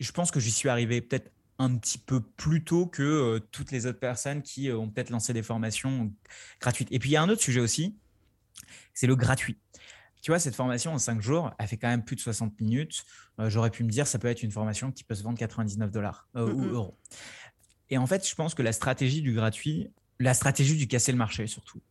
[0.00, 3.84] je pense que j'y suis arrivé peut-être un petit peu plus tôt que toutes les
[3.84, 6.10] autres personnes qui ont peut-être lancé des formations
[6.58, 6.88] gratuites.
[6.90, 7.98] Et puis, il y a un autre sujet aussi,
[8.94, 9.58] c'est le gratuit
[10.24, 13.04] tu vois, cette formation en 5 jours, elle fait quand même plus de 60 minutes.
[13.38, 16.30] J'aurais pu me dire, ça peut être une formation qui peut se vendre 99 dollars
[16.34, 16.98] ou euros.
[17.90, 21.18] Et en fait, je pense que la stratégie du gratuit, la stratégie du casser le
[21.18, 21.82] marché surtout,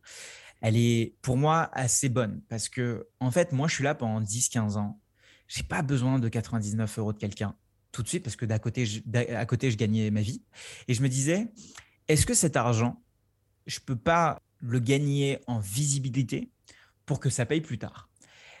[0.62, 4.20] elle est pour moi assez bonne parce que, en fait, moi, je suis là pendant
[4.20, 5.00] 10-15 ans.
[5.46, 7.54] J'ai pas besoin de 99 euros de quelqu'un
[7.92, 9.00] tout de suite parce que d'à côté, je,
[9.32, 10.42] à côté, je gagnais ma vie.
[10.88, 11.52] Et je me disais,
[12.08, 13.00] est-ce que cet argent,
[13.68, 16.50] je peux pas le gagner en visibilité
[17.06, 18.08] pour que ça paye plus tard?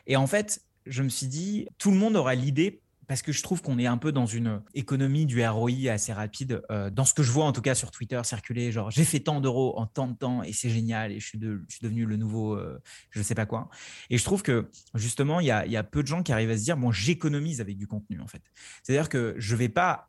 [0.06, 3.42] Et en fait, je me suis dit, tout le monde aura l'idée parce que je
[3.42, 6.62] trouve qu'on est un peu dans une économie du ROI assez rapide.
[6.70, 9.20] Euh, dans ce que je vois en tout cas sur Twitter circuler, genre j'ai fait
[9.20, 12.54] tant d'euros en tant de temps et c'est génial et je suis, devenu le nouveau
[12.54, 13.68] euh, je ne sais pas quoi.
[14.10, 16.62] Et je trouve que justement, il y a, peu de gens qui arrivent à se
[16.64, 18.42] dire, bon, j'économise avec du contenu en fait.
[18.82, 20.08] C'est-à-dire que je ne vais pas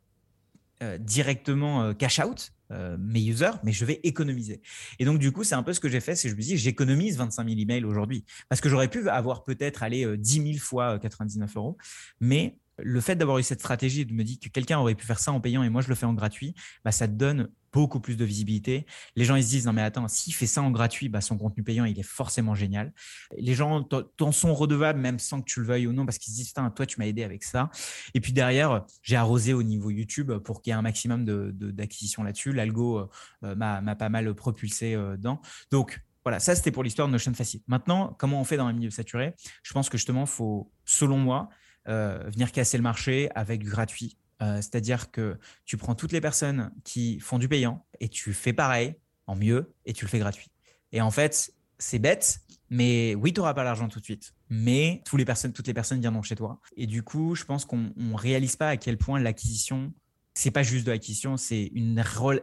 [0.82, 2.52] euh, directement cash out,
[2.98, 4.60] mes users, mais je vais économiser.
[4.98, 6.56] Et donc, du coup, c'est un peu ce que j'ai fait, c'est je me dis,
[6.56, 8.24] j'économise 25 000 emails aujourd'hui.
[8.48, 11.76] Parce que j'aurais pu avoir peut-être aller 10 000 fois 99 euros,
[12.18, 15.18] mais le fait d'avoir eu cette stratégie de me dire que quelqu'un aurait pu faire
[15.18, 18.00] ça en payant et moi je le fais en gratuit, bah, ça te donne beaucoup
[18.00, 18.86] plus de visibilité.
[19.16, 21.36] Les gens ils se disent non mais attends, s'il fait ça en gratuit, bah, son
[21.36, 22.92] contenu payant il est forcément génial.
[23.36, 26.32] Les gens t'en sont redevables même sans que tu le veuilles ou non parce qu'ils
[26.32, 27.70] se disent toi tu m'as aidé avec ça.
[28.14, 32.22] Et puis derrière j'ai arrosé au niveau YouTube pour qu'il y ait un maximum d'acquisition
[32.22, 32.52] là-dessus.
[32.52, 33.08] L'algo
[33.44, 35.40] euh, m'a pas mal propulsé euh, dedans.
[35.70, 37.60] Donc voilà, ça c'était pour l'histoire de Notion Facile.
[37.68, 39.34] Maintenant, comment on fait dans un milieu saturé?
[39.62, 41.50] Je pense que justement, faut, selon moi,
[41.86, 44.16] venir casser le marché avec du gratuit.
[44.42, 48.52] Euh, c'est-à-dire que tu prends toutes les personnes qui font du payant et tu fais
[48.52, 48.96] pareil,
[49.26, 50.50] en mieux, et tu le fais gratuit.
[50.92, 54.34] Et en fait, c'est bête, mais oui, tu n'auras pas l'argent tout de suite.
[54.48, 56.60] Mais toutes les personnes, toutes les personnes viendront chez toi.
[56.76, 59.92] Et du coup, je pense qu'on ne réalise pas à quel point l'acquisition
[60.36, 61.72] c'est pas juste de l'acquisition, c'est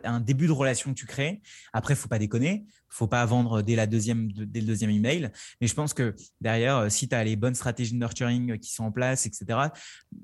[0.04, 1.44] un début de relation que tu crées.
[1.74, 5.30] Après, faut pas déconner, faut pas vendre dès, la deuxième, dès le deuxième email.
[5.62, 8.74] Mais je pense que derrière, euh, si tu as les bonnes stratégies de nurturing qui
[8.74, 9.60] sont en place, etc.,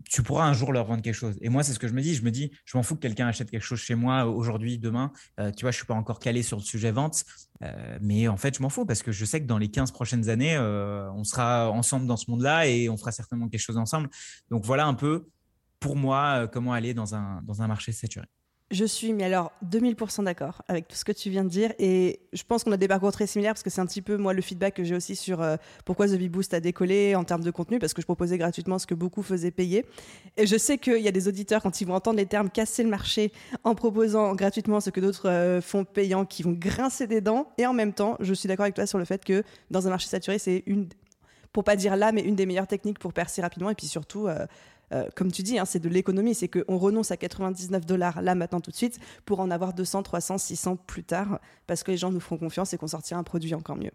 [0.09, 1.37] tu pourras un jour leur vendre quelque chose.
[1.41, 2.15] Et moi, c'est ce que je me dis.
[2.15, 5.11] Je me dis, je m'en fous que quelqu'un achète quelque chose chez moi aujourd'hui, demain.
[5.39, 7.23] Euh, tu vois, je suis pas encore calé sur le sujet vente.
[7.61, 9.91] Euh, mais en fait, je m'en fous parce que je sais que dans les 15
[9.91, 14.09] prochaines années, on sera ensemble dans ce monde-là et on fera certainement quelque chose ensemble.
[14.49, 15.27] Donc voilà un peu
[15.79, 18.25] pour moi, euh, comment aller dans un, dans un marché saturé.
[18.71, 21.73] Je suis, mais alors, 2000% d'accord avec tout ce que tu viens de dire.
[21.79, 24.15] Et je pense qu'on a des parcours très similaires parce que c'est un petit peu,
[24.15, 27.23] moi, le feedback que j'ai aussi sur euh, pourquoi The Big Boost a décollé en
[27.23, 29.85] termes de contenu parce que je proposais gratuitement ce que beaucoup faisaient payer.
[30.37, 32.83] Et je sais qu'il y a des auditeurs, quand ils vont entendre les termes casser
[32.83, 33.31] le marché
[33.63, 37.51] en proposant gratuitement ce que d'autres euh, font payant, qui vont grincer des dents.
[37.57, 39.89] Et en même temps, je suis d'accord avec toi sur le fait que dans un
[39.89, 40.89] marché saturé, c'est une,
[41.53, 44.27] pour pas dire là, mais une des meilleures techniques pour percer rapidement et puis surtout.
[45.15, 48.61] Comme tu dis, hein, c'est de l'économie, c'est qu'on renonce à 99 dollars là, maintenant,
[48.61, 52.11] tout de suite, pour en avoir 200, 300, 600 plus tard, parce que les gens
[52.11, 53.91] nous feront confiance et qu'on sortira un produit encore mieux.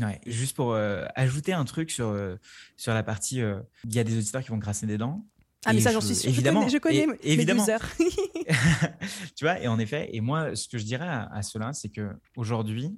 [0.00, 2.36] Ouais, juste pour euh, ajouter un truc sur, euh,
[2.76, 3.42] sur la partie,
[3.84, 5.24] il y a des auditeurs qui vont grasser des dents.
[5.64, 6.28] Ah, mais ça, j'en suis sûr.
[6.28, 7.64] Évidemment, je connais, je évidemment.
[9.36, 11.88] tu vois, et en effet, et moi, ce que je dirais à, à cela, c'est
[11.88, 12.96] que aujourd'hui,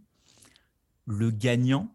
[1.06, 1.94] le gagnant,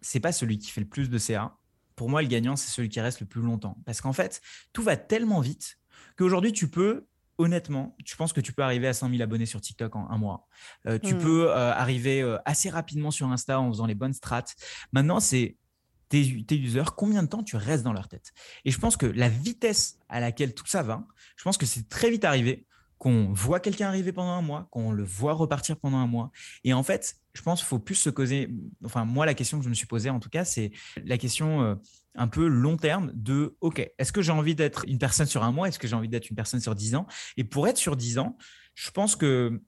[0.00, 1.56] c'est pas celui qui fait le plus de CA,
[1.96, 3.76] pour moi, le gagnant, c'est celui qui reste le plus longtemps.
[3.84, 4.40] Parce qu'en fait,
[4.72, 5.78] tout va tellement vite
[6.16, 7.06] qu'aujourd'hui, tu peux,
[7.38, 10.18] honnêtement, tu penses que tu peux arriver à 100 000 abonnés sur TikTok en un
[10.18, 10.46] mois.
[10.86, 11.18] Euh, tu hmm.
[11.18, 14.54] peux euh, arriver euh, assez rapidement sur Insta en faisant les bonnes strates.
[14.92, 15.56] Maintenant, c'est
[16.08, 18.32] tes, tes, users, combien de temps tu restes dans leur tête.
[18.64, 21.88] Et je pense que la vitesse à laquelle tout ça va, je pense que c'est
[21.88, 22.66] très vite arrivé
[23.02, 26.30] qu'on voit quelqu'un arriver pendant un mois, qu'on le voit repartir pendant un mois.
[26.62, 28.48] Et en fait, je pense qu'il faut plus se causer.
[28.84, 30.70] Enfin, moi, la question que je me suis posée, en tout cas, c'est
[31.04, 31.74] la question euh,
[32.14, 35.50] un peu long terme de OK, est-ce que j'ai envie d'être une personne sur un
[35.50, 35.66] mois?
[35.66, 37.08] Est-ce que j'ai envie d'être une personne sur dix ans?
[37.36, 38.38] Et pour être sur dix ans,
[38.76, 39.60] je pense que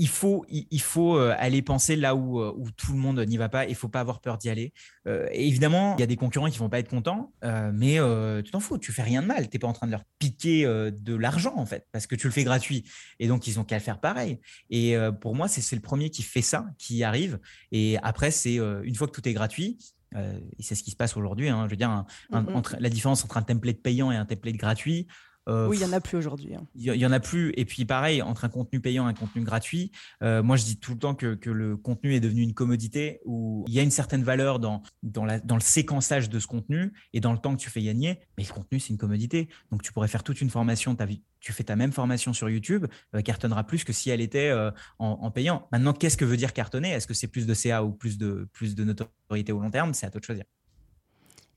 [0.00, 3.36] il faut, il faut euh, aller penser là où, euh, où tout le monde n'y
[3.36, 3.66] va pas.
[3.66, 4.72] Il faut pas avoir peur d'y aller.
[5.08, 7.32] Euh, évidemment, il y a des concurrents qui vont pas être contents,
[7.72, 7.98] mais
[8.44, 8.78] tu t'en fous.
[8.78, 9.48] Tu fais rien de mal.
[9.48, 12.28] Tu n'es pas en train de leur piquer de l'argent en fait, parce que tu
[12.28, 12.84] le fais gratuit.
[13.18, 14.38] Et donc ils ont qu'à le faire pareil.
[14.70, 17.40] Et pour moi, c'est le premier qui fait ça, qui arrive.
[17.72, 19.78] Et après, c'est une fois que tout est gratuit,
[20.14, 21.48] et c'est ce qui se passe aujourd'hui.
[21.48, 22.78] Hein, je veux dire, mm-hmm.
[22.78, 25.08] la différence entre un template payant et un template gratuit,
[25.48, 26.54] oui, il n'y en a plus aujourd'hui.
[26.54, 26.66] Hein.
[26.74, 27.52] Il y, en a plus.
[27.56, 29.90] Et puis pareil, entre un contenu payant et un contenu gratuit,
[30.22, 33.64] euh, moi je dis tout le temps que, le contenu est devenu une commodité où
[33.66, 37.32] il y a une certaine valeur dans, dans, le séquençage de ce contenu et dans
[37.32, 38.20] le temps que tu fais gagner.
[38.36, 39.48] Mais le contenu, c'est une commodité.
[39.70, 40.96] Donc tu pourrais faire toute une formation,
[41.40, 44.54] tu fais ta même formation sur YouTube, euh, cartonnera plus que si elle était
[44.98, 45.66] en, payant.
[45.72, 46.90] Maintenant, qu'est-ce que veut dire cartonner?
[46.90, 49.94] Est-ce que c'est plus de CA ou plus de, plus de notoriété au long terme?
[49.94, 50.44] C'est à toi de choisir.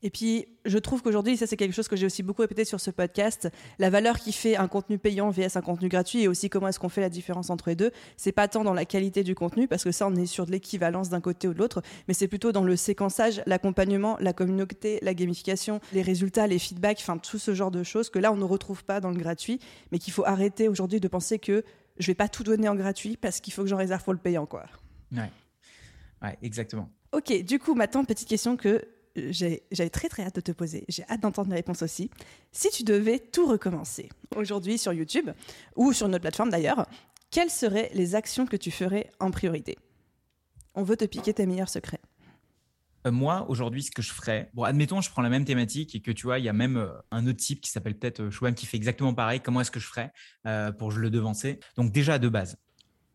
[0.02, 2.80] Et puis, je trouve qu'aujourd'hui, ça c'est quelque chose que j'ai aussi beaucoup répété sur
[2.80, 6.50] ce podcast, la valeur qui fait un contenu payant vs un contenu gratuit et aussi
[6.50, 9.22] comment est-ce qu'on fait la différence entre les deux, c'est pas tant dans la qualité
[9.22, 11.82] du contenu, parce que ça on est sur de l'équivalence d'un côté ou de l'autre,
[12.08, 16.98] mais c'est plutôt dans le séquençage, l'accompagnement, la communauté, la gamification, les résultats, les feedbacks,
[17.00, 19.60] enfin tout ce genre de choses que là on ne retrouve pas dans le gratuit,
[19.92, 21.64] mais qu'il faut arrêter aujourd'hui de penser que
[21.98, 24.18] je vais pas tout donner en gratuit parce qu'il faut que j'en réserve pour le
[24.18, 24.46] payant.
[24.46, 24.64] quoi.
[25.12, 25.30] Ouais,
[26.22, 26.88] ouais exactement.
[27.12, 28.82] Ok, du coup, maintenant, petite question que
[29.16, 30.84] j'avais très très hâte de te poser.
[30.88, 32.10] J'ai hâte d'entendre les réponses aussi.
[32.50, 35.30] Si tu devais tout recommencer aujourd'hui sur YouTube
[35.76, 36.86] ou sur une autre plateforme d'ailleurs,
[37.30, 39.78] quelles seraient les actions que tu ferais en priorité?
[40.74, 42.00] On veut te piquer tes meilleurs secrets.
[43.06, 46.00] Euh, moi, aujourd'hui, ce que je ferais, bon, admettons, je prends la même thématique et
[46.00, 48.52] que tu vois, il y a même euh, un autre type qui s'appelle peut-être euh,
[48.52, 49.40] qui fait exactement pareil.
[49.40, 50.12] Comment est-ce que je ferais
[50.78, 51.58] pour le devancer?
[51.76, 52.56] Donc, déjà, de base,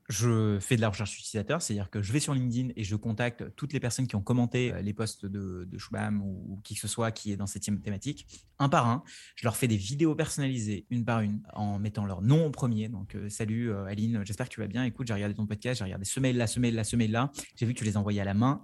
[0.09, 3.43] je fais de la recherche utilisateur, c'est-à-dire que je vais sur LinkedIn et je contacte
[3.55, 6.79] toutes les personnes qui ont commenté euh, les posts de, de Shubham ou, qui que
[6.79, 8.25] ce soit qui est dans cette thématique,
[8.59, 9.03] un par un.
[9.35, 12.87] Je leur fais des vidéos personnalisées, une par une, en mettant leur nom au premier.
[12.87, 14.85] Donc, euh, salut euh, Aline, j'espère que tu vas bien.
[14.85, 17.31] Écoute, j'ai regardé ton podcast, j'ai regardé ce mail-là, ce mail-là, ce mail-là.
[17.55, 18.61] J'ai vu que tu les envoyais à la main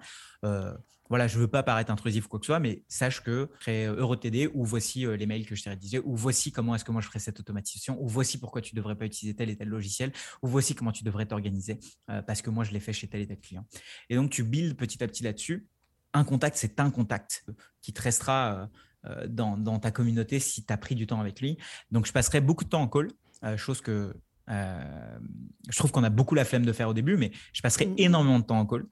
[1.13, 3.65] voilà, je veux pas paraître intrusif ou quoi que ce soit, mais sache que je
[3.65, 6.51] serai heureux de t'aider, ou voici euh, les mails que je t'ai rédigés, ou voici
[6.51, 9.05] comment est-ce que moi je ferai cette automatisation, ou voici pourquoi tu ne devrais pas
[9.05, 11.79] utiliser tel et tel logiciel, ou voici comment tu devrais t'organiser,
[12.09, 13.63] euh, parce que moi je l'ai fait chez tel et tel client.
[14.09, 15.67] Et donc tu builds petit à petit là-dessus.
[16.13, 17.45] Un contact, c'est un contact
[17.81, 18.69] qui te restera
[19.05, 21.57] euh, dans, ta communauté si tu as pris du temps avec lui.
[21.91, 23.09] Donc je passerai beaucoup de temps en call,
[23.57, 24.15] chose que
[24.47, 27.95] je trouve qu'on a beaucoup la flemme de faire au début, mais je passerai mmh.
[27.97, 28.85] énormément de temps en call.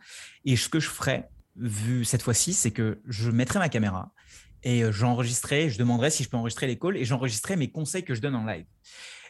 [0.46, 4.12] Et ce que je ferai, vu cette fois-ci, c'est que je mettrai ma caméra
[4.64, 8.04] et euh, j'enregistrerai, je demanderai si je peux enregistrer les calls et j'enregistrerai mes conseils
[8.04, 8.66] que je donne en live.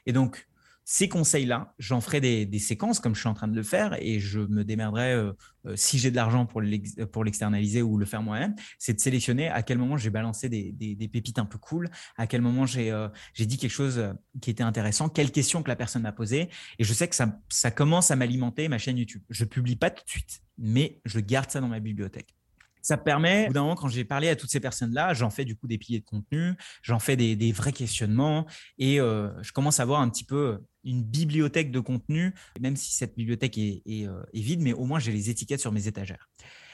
[0.06, 0.48] Et donc,
[0.84, 4.20] ces conseils-là, j'en ferai des, séquences comme je suis en train de le faire et
[4.20, 5.32] je me démerderai euh,
[5.66, 8.56] euh, si j'ai de l'argent pour l'externaliser ou le faire moi-même.
[8.78, 12.42] C'est de sélectionner à quel moment j'ai balancé des, pépites un peu cool, à quel
[12.42, 12.92] moment j'ai
[13.40, 16.50] dit quelque chose qui était intéressant, quelles questions que la personne m'a posées.
[16.80, 19.22] Et je sais que ça, commence à m'alimenter ma chaîne YouTube.
[19.30, 22.36] Je publie pas tout de suite mais je garde ça dans ma bibliothèque.
[22.82, 25.46] Ça permet, au bout d'un moment, quand j'ai parlé à toutes ces personnes-là, j'en fais
[25.46, 28.48] du coup des piliers de contenu, j'en fais des, vrais questionnements
[28.80, 32.94] et euh, je commence à avoir un petit peu une bibliothèque de contenu, même si
[32.94, 36.30] cette bibliothèque est, euh, vide, mais au moins j'ai les étiquettes sur mes étagères.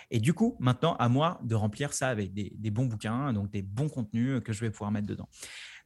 [0.09, 3.61] Et du coup, maintenant, à moi de remplir ça avec des, bons bouquins, donc des
[3.61, 5.27] bons contenus que je vais pouvoir mettre dedans.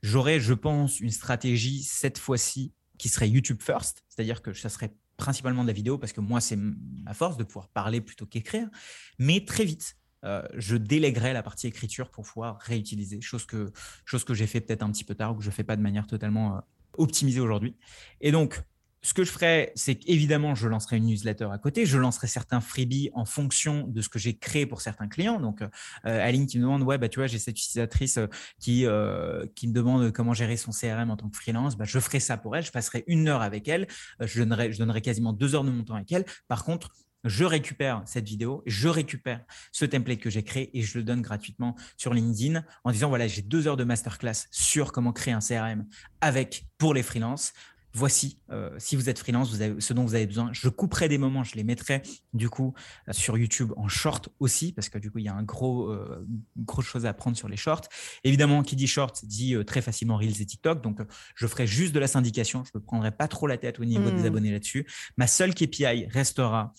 [0.03, 4.93] J'aurai, je pense, une stratégie cette fois-ci qui serait YouTube First, c'est-à-dire que ça serait
[5.17, 8.69] principalement de la vidéo parce que moi, c'est ma force de pouvoir parler plutôt qu'écrire.
[9.17, 13.71] Mais très vite, euh, je déléguerai la partie écriture pour pouvoir réutiliser, chose que,
[14.05, 15.75] chose que j'ai fait peut-être un petit peu tard ou que je ne fais pas
[15.75, 16.59] de manière totalement euh,
[16.97, 17.75] optimisée aujourd'hui.
[18.21, 18.61] Et donc,
[19.03, 21.85] ce que je ferai, c'est qu'évidemment, je lancerai une newsletter à côté.
[21.85, 25.39] Je lancerai certains freebies en fonction de ce que j'ai créé pour certains clients.
[25.39, 25.67] Donc, euh,
[26.03, 28.27] Aline qui me demande, ouais, bah, tu vois, j'ai cette utilisatrice euh,
[28.59, 31.77] qui, euh, qui me demande comment gérer son CRM en tant que freelance.
[31.77, 32.63] Bah, je ferai ça pour elle.
[32.63, 33.87] Je passerai une heure avec elle.
[34.19, 36.25] Je donnerai, je donnerai quasiment deux heures de mon temps avec elle.
[36.47, 36.91] Par contre,
[37.23, 41.21] je récupère cette vidéo, je récupère ce template que j'ai créé et je le donne
[41.21, 45.39] gratuitement sur LinkedIn en disant voilà, j'ai deux heures de masterclass sur comment créer un
[45.39, 45.85] CRM
[46.21, 47.53] avec pour les freelances
[47.93, 50.49] voici, euh, si vous êtes freelance, vous avez ce dont vous avez besoin.
[50.53, 52.01] Je couperai des moments, je les mettrai
[52.33, 52.73] du coup
[53.07, 55.89] euh, sur YouTube en short aussi, parce que du coup, il y a un gros,
[55.89, 56.25] euh,
[56.57, 57.87] grosse chose à prendre sur les shorts.
[58.23, 60.81] Évidemment, qui dit short dit très facilement Reels et TikTok.
[60.81, 60.99] Donc,
[61.35, 62.63] je ferai juste de la syndication.
[62.63, 64.25] Je ne me prendrai pas trop la tête au niveau des hmm.
[64.25, 64.87] abonnés là-dessus.
[65.17, 66.73] Ma seule KPI restera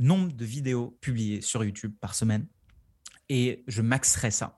[0.00, 2.46] nombre de vidéos publiées sur YouTube par semaine.
[3.28, 4.56] Et je maxerai ça.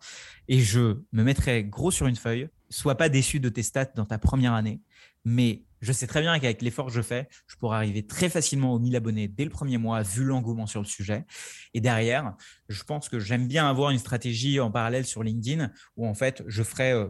[0.48, 2.48] Et je me mettrai gros sur une feuille.
[2.70, 4.80] Sois pas déçu de tes stats dans ta première année,
[5.26, 8.72] mais je sais très bien qu'avec l'effort que je fais, je pourrais arriver très facilement
[8.72, 11.26] aux 1000 abonnés dès le premier mois, vu l'engouement sur le sujet.
[11.74, 12.34] Et derrière,
[12.68, 16.44] je pense que j'aime bien avoir une stratégie en parallèle sur LinkedIn où en fait,
[16.46, 17.08] je ferai euh,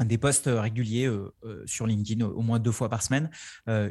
[0.00, 3.30] des posts réguliers euh, euh, sur LinkedIn au moins deux fois par semaine,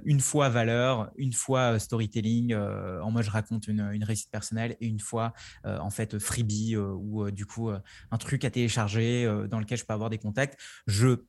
[0.05, 4.87] une fois valeur, une fois storytelling, en moi je raconte une, une réussite personnelle et
[4.87, 9.85] une fois en fait freebie ou du coup un truc à télécharger dans lequel je
[9.85, 10.59] peux avoir des contacts.
[10.87, 11.25] Je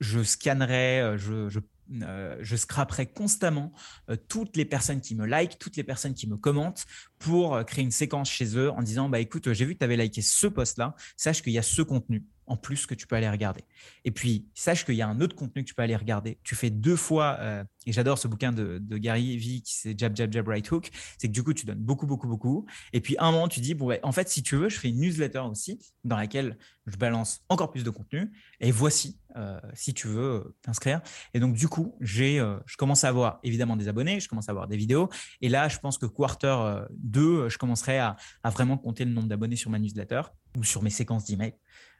[0.00, 1.60] je scannerai, je, je
[2.02, 3.72] euh, scraperai constamment
[4.08, 6.86] euh, toutes les personnes qui me like, toutes les personnes qui me commentent
[7.18, 9.84] pour euh, créer une séquence chez eux en disant bah écoute, j'ai vu que tu
[9.84, 13.06] avais liké ce post là, sache qu'il y a ce contenu en plus que tu
[13.06, 13.62] peux aller regarder.
[14.04, 16.38] Et puis, sache qu'il y a un autre contenu que tu peux aller regarder.
[16.42, 20.16] Tu fais deux fois, euh, et j'adore ce bouquin de, Gary Vee qui c'est Jab,
[20.16, 22.66] Jab, Jab, Right Hook, c'est que du coup, tu donnes beaucoup, beaucoup, beaucoup.
[22.92, 24.88] Et puis, à un moment, tu dis, bon, en fait, si tu veux, je fais
[24.88, 28.30] une newsletter aussi dans laquelle je balance encore plus de contenu.
[28.60, 31.00] Et voici, euh, si tu veux t'inscrire.
[31.32, 34.48] Et donc, du coup, j'ai, euh, je commence à avoir évidemment des abonnés, je commence
[34.48, 35.08] à avoir des vidéos.
[35.40, 39.28] Et là, je pense que quarter 2, je commencerai à, à vraiment compter le nombre
[39.28, 40.22] d'abonnés sur ma newsletter
[40.56, 41.54] ou sur mes séquences d'emails.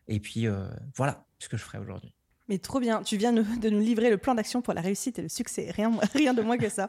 [0.08, 2.14] Et puis euh, voilà ce que je ferai aujourd'hui.
[2.50, 5.22] Mais trop bien, tu viens de nous livrer le plan d'action pour la réussite et
[5.22, 6.88] le succès, rien, de moins que ça.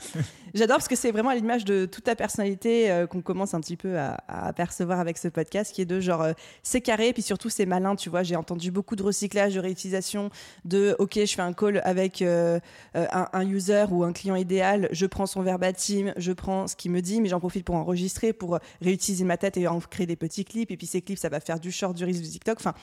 [0.54, 3.62] J'adore parce que c'est vraiment à l'image de toute ta personnalité euh, qu'on commence un
[3.62, 7.22] petit peu à, apercevoir avec ce podcast, qui est de genre, euh, c'est carré, puis
[7.22, 10.30] surtout c'est malin, tu vois, j'ai entendu beaucoup de recyclage, de réutilisation,
[10.66, 12.60] de, ok, je fais un call avec un,
[12.94, 17.02] un, user ou un client idéal, je prends son verbatim, je prends ce qu'il me
[17.02, 20.44] dit, mais j'en profite pour enregistrer, pour réutiliser ma tête et en créer des petits
[20.44, 22.74] clips, et puis ces clips, ça va faire du short, du risque du TikTok, enfin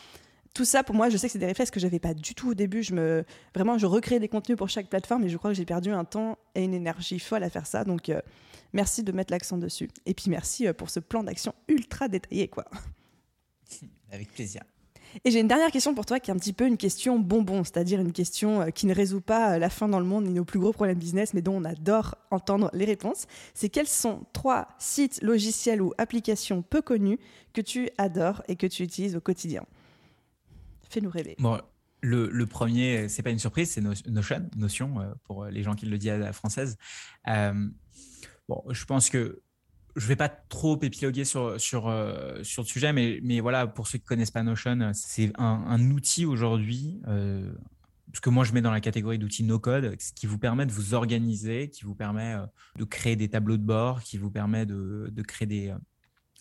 [0.55, 2.51] tout ça, pour moi, je sais que c'est des réflexes que j'avais pas du tout
[2.51, 2.83] au début.
[2.83, 5.65] Je me, vraiment, je recrée des contenus pour chaque plateforme et je crois que j'ai
[5.65, 7.85] perdu un temps et une énergie folle à faire ça.
[7.85, 8.21] Donc, euh,
[8.75, 9.89] merci de mettre l'accent dessus.
[10.05, 12.67] Et puis, merci euh, pour ce plan d'action ultra détaillé, quoi.
[14.13, 14.63] Avec plaisir.
[15.25, 17.65] Et j'ai une dernière question pour toi qui est un petit peu une question bonbon,
[17.65, 20.45] c'est-à-dire une question euh, qui ne résout pas la fin dans le monde ni nos
[20.45, 23.27] plus gros problèmes business, mais dont on adore entendre les réponses.
[23.55, 27.19] C'est quels sont trois sites, logiciels ou applications peu connus
[27.55, 29.65] que tu adores et que tu utilises au quotidien?
[30.93, 31.37] Fais-nous rêver.
[31.39, 31.59] Bon,
[32.03, 35.87] le, le, premier, c'est pas une surprise, c'est Notion, Notion euh, pour les gens qui
[35.87, 36.77] le disent à la française.
[37.29, 37.69] Euh,
[38.49, 39.41] bon, je pense que
[39.97, 43.87] je vais pas trop épiloguer sur, sur, euh, sur le sujet, mais, mais voilà, pour
[43.87, 48.71] ceux qui connaissent pas Notion, c'est un, outil aujourd'hui, ce que moi je mets dans
[48.71, 52.37] la catégorie d'outils no-code, qui vous permet de vous organiser, qui vous permet
[52.77, 55.75] de créer des tableaux de bord, qui vous permet de créer des,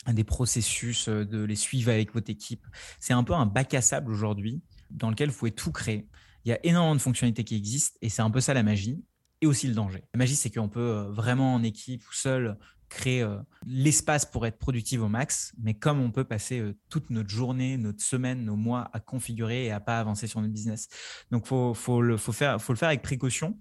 [0.08, 2.66] des processus, euh, de les suivre avec votre équipe.
[3.00, 6.08] C'est un peu un bac à sable aujourd'hui dans lequel vous pouvez tout créer.
[6.44, 9.04] Il y a énormément de fonctionnalités qui existent et c'est un peu ça la magie
[9.42, 10.04] et aussi le danger.
[10.14, 12.58] La magie, c'est qu'on peut euh, vraiment en équipe ou seul
[12.90, 17.30] créer euh, l'espace pour être productif au max, mais comme on peut passer toute notre
[17.30, 20.90] journée, notre semaine, nos mois à configurer et à pas avancer sur notre business.
[21.30, 23.58] Donc, faut, faut, le, faut, faut le faire avec précaution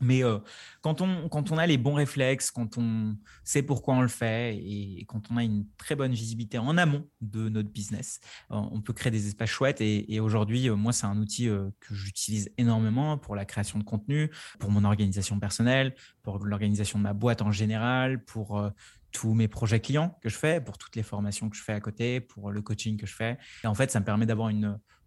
[0.00, 0.38] mais euh,
[0.80, 4.56] quand, on, quand on a les bons réflexes, quand on sait pourquoi on le fait
[4.56, 8.80] et, quand on a une très bonne visibilité en amont de notre business, euh, on
[8.80, 9.80] peut créer des espaces chouettes.
[9.80, 14.30] Et, aujourd'hui, euh, moi, c'est un outil que j'utilise énormément pour la création de contenu,
[14.58, 18.70] pour mon organisation personnelle, pour l'organisation de ma boîte en général, pour
[19.12, 21.80] tous mes projets clients que je fais, pour toutes les formations que je fais à
[21.80, 23.38] côté, pour le coaching que je fais.
[23.64, 24.50] Et en fait, ça me permet d'avoir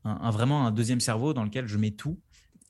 [0.04, 2.20] un, vraiment un deuxième cerveau dans lequel je mets tout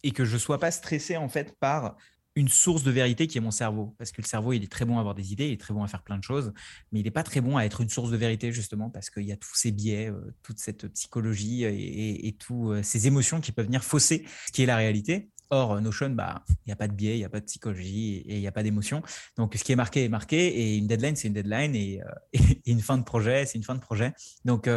[0.03, 1.97] et que je sois pas stressé en fait par
[2.35, 3.95] une source de vérité qui est mon cerveau.
[3.97, 5.73] Parce que le cerveau, il est très bon à avoir des idées, il est très
[5.73, 6.51] bon à faire plein de choses,
[6.91, 9.23] mais il n'est pas très bon à être une source de vérité, justement, parce qu'il
[9.23, 13.39] y a tous ces biais, euh, toute cette psychologie et, et, toutes euh, ces émotions
[13.39, 15.29] qui peuvent venir fausser ce qui est la réalité.
[15.49, 18.17] Or, Notion, bah, il n'y a pas de biais, il n'y a pas de psychologie
[18.27, 19.01] et il n'y a pas d'émotion.
[19.37, 22.39] Donc, ce qui est marqué est marqué et une deadline, c'est une deadline et, euh,
[22.65, 24.13] une fin de projet, c'est une fin de projet.
[24.45, 24.67] Donc,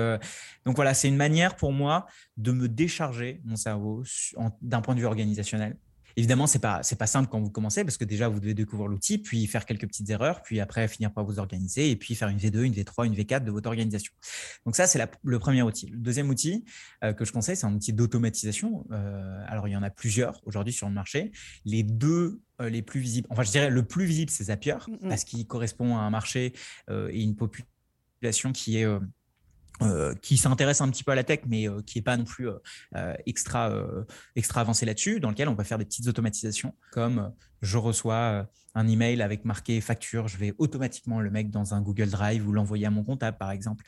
[0.64, 4.02] donc voilà, c'est une manière pour moi de me décharger mon cerveau
[4.60, 5.76] d'un point de vue organisationnel
[6.18, 8.88] Évidemment, c'est pas c'est pas simple quand vous commencez parce que déjà vous devez découvrir
[8.88, 12.28] l'outil, puis faire quelques petites erreurs, puis après finir par vous organiser et puis faire
[12.28, 14.14] une V2, une V3, une V4 de votre organisation.
[14.64, 15.88] Donc ça, c'est le premier outil.
[15.88, 16.64] Le deuxième outil
[17.04, 18.86] euh, que je conseille, c'est un outil d'automatisation.
[18.92, 21.32] Euh, alors il y en a plusieurs aujourd'hui sur le marché.
[21.66, 24.92] Les deux euh, les plus visibles, enfin je dirais le plus visible, c'est Zapier mm,
[24.92, 25.08] mm.
[25.10, 26.54] parce qu'il correspond à un marché
[26.88, 28.86] et une population qui est
[29.82, 32.24] euh, qui s'intéresse un petit peu à la tech, mais euh, qui n'est pas non
[32.24, 33.70] plus euh, extra,
[34.34, 38.88] extra avancé là-dessus, dans lequel on va faire des petites automatisations, comme je reçois un
[38.88, 42.86] email avec marqué facture, je vais automatiquement le mettre dans un Google Drive ou l'envoyer
[42.86, 43.84] à mon comptable, par exemple,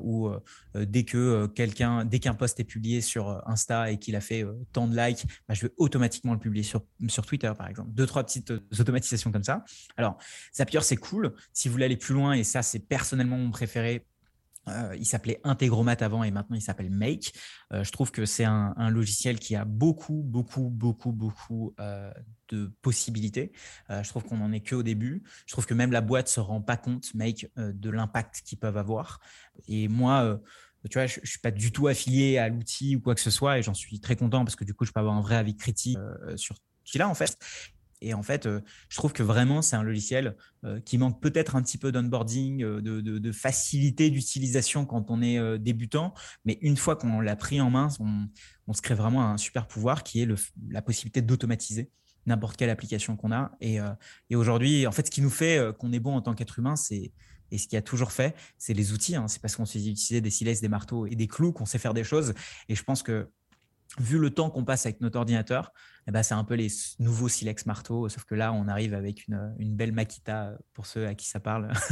[0.00, 0.28] ou
[0.74, 4.88] dès que quelqu'un, dès qu'un post est publié sur Insta et qu'il a fait tant
[4.88, 7.90] de likes, bah, je vais automatiquement le publier sur, sur Twitter, par exemple.
[7.92, 9.64] Deux, trois petites automatisations comme ça.
[9.96, 10.18] Alors,
[10.54, 11.32] Zapier, c'est cool.
[11.52, 14.04] Si vous voulez aller plus loin, et ça, c'est personnellement mon préféré,
[14.68, 17.32] euh, il s'appelait Integromat avant et maintenant il s'appelle Make.
[17.72, 22.12] Euh, je trouve que c'est un, logiciel qui a beaucoup, beaucoup, beaucoup, beaucoup euh,
[22.48, 23.52] de possibilités.
[23.90, 25.22] je trouve qu'on n'en est qu'au début.
[25.46, 28.76] Je trouve que même la boîte se rend pas compte, Make, de l'impact qu'ils peuvent
[28.76, 29.20] avoir.
[29.66, 30.40] Et moi,
[30.88, 33.30] tu vois, je, ne suis pas du tout affilié à l'outil ou quoi que ce
[33.30, 35.36] soit et j'en suis très content parce que du coup, je peux avoir un vrai
[35.36, 35.98] avis critique
[36.36, 37.36] sur ce là en fait.
[38.00, 41.56] Et en fait, euh, je trouve que vraiment, c'est un logiciel euh, qui manque peut-être
[41.56, 46.14] un petit peu d'onboarding, euh, de, facilité d'utilisation quand on est débutant.
[46.44, 47.88] Mais une fois qu'on l'a pris en main,
[48.66, 50.28] on, se crée vraiment un super pouvoir qui est
[50.70, 51.90] la possibilité d'automatiser
[52.26, 53.52] n'importe quelle application qu'on a.
[53.60, 53.78] Et,
[54.34, 57.12] aujourd'hui, en fait, ce qui nous fait qu'on est bon en tant qu'être humain, c'est
[57.52, 59.16] Et ce qui a toujours fait, c'est les outils.
[59.16, 59.28] Hein.
[59.28, 61.94] C'est parce qu'on sait utiliser des silex, des marteaux et des clous qu'on sait faire
[61.94, 62.34] des choses.
[62.68, 63.28] Et je pense que
[63.98, 65.72] vu le temps qu'on passe avec notre ordinateur,
[66.08, 66.68] eh ben, c'est un peu les
[67.00, 71.14] nouveaux silex marteaux, sauf que là, on arrive avec une, belle Makita pour ceux à
[71.14, 71.72] qui ça parle.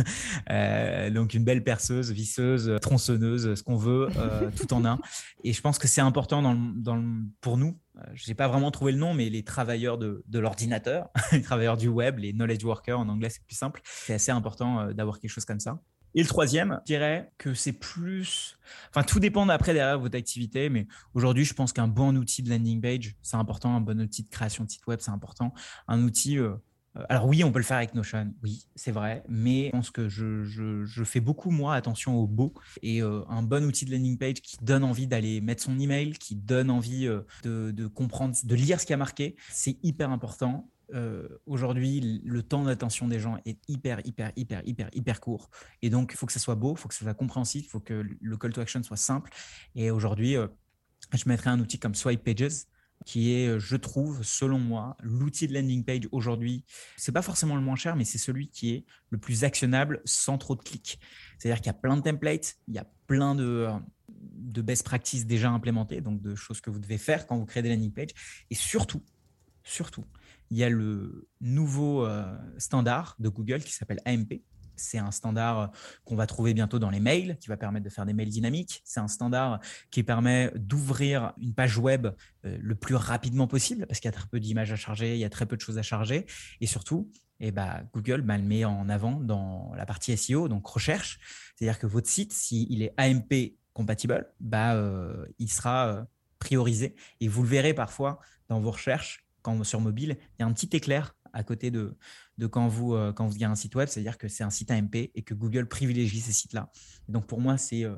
[0.50, 4.98] Euh, donc, une belle perceuse, visseuse, tronçonneuse, ce qu'on veut, euh, tout en un.
[5.42, 7.02] Et je pense que c'est important dans
[7.40, 7.78] pour nous.
[7.96, 11.42] Euh, je n'ai pas vraiment trouvé le nom, mais les travailleurs de, de l'ordinateur, les
[11.42, 13.80] travailleurs du web, les knowledge workers en anglais, c'est plus simple.
[13.84, 15.80] C'est assez important d'avoir quelque chose comme ça.
[16.14, 18.56] Et le troisième, je dirais que c'est plus.
[18.90, 22.50] Enfin, tout dépend d'après derrière votre activité, mais aujourd'hui, je pense qu'un bon outil de
[22.50, 23.74] landing page, c'est important.
[23.74, 25.52] Un bon outil de création de site web, c'est important.
[25.88, 26.38] Un outil.
[26.38, 26.54] Euh,
[26.96, 29.90] euh, alors oui, on peut le faire avec Notion, oui, c'est vrai, mais je pense
[29.90, 32.54] que je, je, fais beaucoup, moi, attention au beau.
[32.82, 36.12] Et euh, un bon outil de landing page qui donne envie d'aller mettre son email,
[36.12, 37.06] qui donne envie
[37.42, 40.70] de, de, comprendre, de lire ce qui a marqué, c'est hyper important.
[40.93, 45.51] Euh, aujourd'hui, le temps d'attention des gens est hyper, hyper, hyper, hyper, hyper court.
[45.82, 47.70] Et donc, il faut que ça soit beau, il faut que ça soit compréhensible, il
[47.70, 49.30] faut que le call to action soit simple.
[49.74, 50.49] Et aujourd'hui, euh,
[51.12, 52.66] je mettrai un outil comme Swipe Pages
[53.05, 56.64] qui est, euh, je trouve, selon moi, l'outil de landing page aujourd'hui.
[56.97, 60.39] C'est pas forcément le moins cher, mais c'est celui qui est le plus actionnable sans
[60.39, 60.99] trop de clics.
[61.39, 63.68] C'est-à-dire qu'il y a plein de templates, il y a plein de,
[64.09, 67.62] de best practices déjà implémentées, donc de choses que vous devez faire quand vous créez
[67.62, 68.14] des landing pages.
[68.51, 69.03] Et surtout,
[69.62, 70.05] surtout,
[70.51, 74.42] il y a le nouveau euh, standard de Google qui s'appelle AMP.
[74.76, 75.66] C'est un standard euh,
[76.05, 78.82] qu'on va trouver bientôt dans les mails, qui va permettre de faire des mails dynamiques.
[78.84, 82.09] C'est un standard qui permet d'ouvrir une page web
[82.45, 85.20] euh, le plus rapidement possible, parce qu'il y a très peu d'images à charger, il
[85.20, 86.26] y a très peu de choses à charger.
[86.61, 90.66] Et surtout, eh ben, Google bah, le met en avant dans la partie SEO, donc
[90.66, 91.18] recherche.
[91.57, 94.76] C'est-à-dire que votre site, s'il est AMP compatible, bah,
[95.38, 96.07] il sera
[96.38, 96.95] priorisé.
[97.20, 99.23] Et vous le verrez parfois dans vos recherches
[99.62, 101.97] sur mobile, il y a un petit éclair à côté de,
[102.38, 104.70] de quand, vous, euh, quand vous avez un site web, c'est-à-dire que c'est un site
[104.70, 106.70] AMP et que Google privilégie ces sites-là.
[107.09, 107.97] Donc pour moi, c'est euh,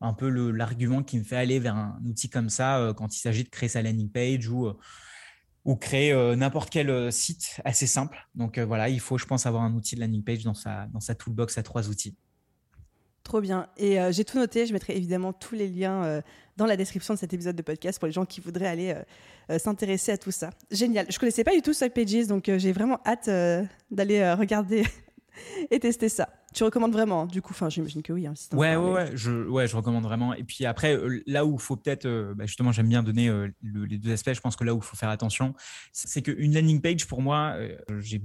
[0.00, 3.18] un peu l'argument qui me fait aller vers un outil comme ça euh, quand il
[3.18, 4.68] s'agit de créer sa landing page ou,
[5.64, 8.28] ou créer n'importe quel site assez simple.
[8.34, 11.00] Donc voilà, il faut, je pense, avoir un outil de landing page dans sa, dans
[11.00, 12.16] sa toolbox à trois outils.
[13.24, 13.68] Trop bien.
[13.78, 14.66] Et euh, j'ai tout noté.
[14.66, 16.20] Je mettrai évidemment tous les liens euh,
[16.58, 18.94] dans la description de cet épisode de podcast pour les gens qui voudraient aller
[19.50, 20.50] euh, s'intéresser à tout ça.
[20.70, 21.06] Génial.
[21.08, 23.28] Je connaissais pas du tout Pages, donc j'ai vraiment hâte
[23.90, 24.84] d'aller regarder
[25.70, 26.28] et tester ça.
[26.54, 28.28] Tu recommandes vraiment, du coup, enfin, j'imagine que oui.
[28.28, 30.34] Hein, ouais, ouais, ouais, je, ouais, je recommande vraiment.
[30.34, 33.28] Et puis après, euh, là où il faut peut-être, euh, bah, justement, j'aime bien donner
[33.28, 34.32] euh, les deux aspects.
[34.32, 35.54] Je pense que là où il faut faire attention,
[35.92, 37.56] c'est qu'une landing page, pour moi,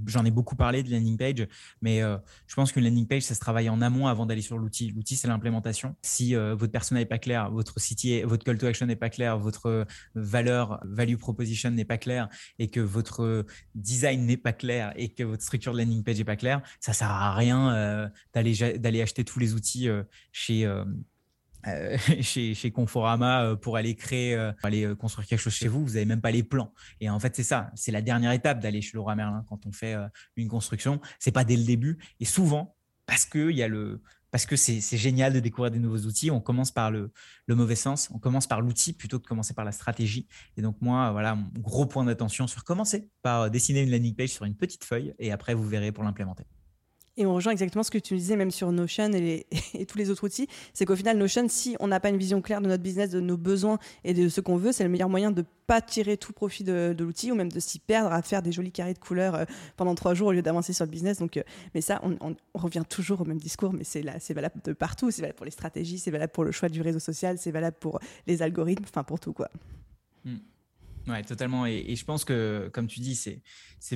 [0.06, 1.48] j'en ai, beaucoup parlé de landing page,
[1.82, 2.02] mais
[2.46, 4.92] je pense qu'une landing page, ça se travaille en amont avant d'aller sur l'outil.
[4.92, 5.96] L'outil, c'est l'implémentation.
[6.02, 9.38] Si votre persona n'est pas clair, votre site, votre call to action n'est pas clair,
[9.38, 12.28] votre valeur, value proposition n'est pas clair,
[12.60, 16.24] et que votre design n'est pas clair, et que votre structure de landing page n'est
[16.24, 20.02] pas claire, ça sert à rien d'aller acheter tous les outils euh,
[20.32, 20.84] chez euh,
[21.66, 26.06] euh, chez, chez, Conforama pour aller créer, aller construire quelque chose chez vous, vous n'avez
[26.06, 26.72] même pas les plans.
[27.00, 29.72] Et en fait, c'est ça, c'est la dernière étape d'aller chez Laura Merlin quand on
[29.72, 29.94] fait
[30.36, 31.00] une construction.
[31.18, 31.98] C'est pas dès le début.
[32.18, 34.00] Et souvent, parce que il y a le,
[34.30, 36.30] parce que c'est génial de découvrir des nouveaux outils.
[36.30, 37.12] On commence par le,
[37.46, 40.28] le mauvais sens, on commence par l'outil plutôt que de commencer par la stratégie.
[40.56, 44.30] Et donc moi, voilà, mon gros point d'attention sur commencer par dessiner une landing page
[44.30, 46.44] sur une petite feuille et après vous verrez pour l'implémenter.
[47.20, 49.44] Et on rejoint exactement ce que tu disais, même sur Notion et,
[49.86, 50.48] tous les autres outils.
[50.72, 53.20] C'est qu'au final, Notion, si on n'a pas une vision claire de notre business, de
[53.20, 56.16] nos besoins et de ce qu'on veut, c'est le meilleur moyen de ne pas tirer
[56.16, 58.98] tout profit de, l'outil ou même de s'y perdre à faire des jolis carrés de
[58.98, 59.44] couleurs euh,
[59.76, 61.18] pendant trois jours au lieu d'avancer sur le business.
[61.18, 61.42] Donc, euh,
[61.74, 64.02] mais ça, on, revient toujours au même discours, mais c'est
[64.32, 65.10] valable de partout.
[65.10, 67.76] C'est valable pour les stratégies, c'est valable pour le choix du réseau social, c'est valable
[67.78, 69.34] pour les algorithmes, enfin pour tout.
[69.34, 69.50] quoi.
[70.24, 70.38] Hmm.
[71.06, 71.66] Ouais, totalement.
[71.66, 73.42] Et, je pense que, comme tu dis, c'est,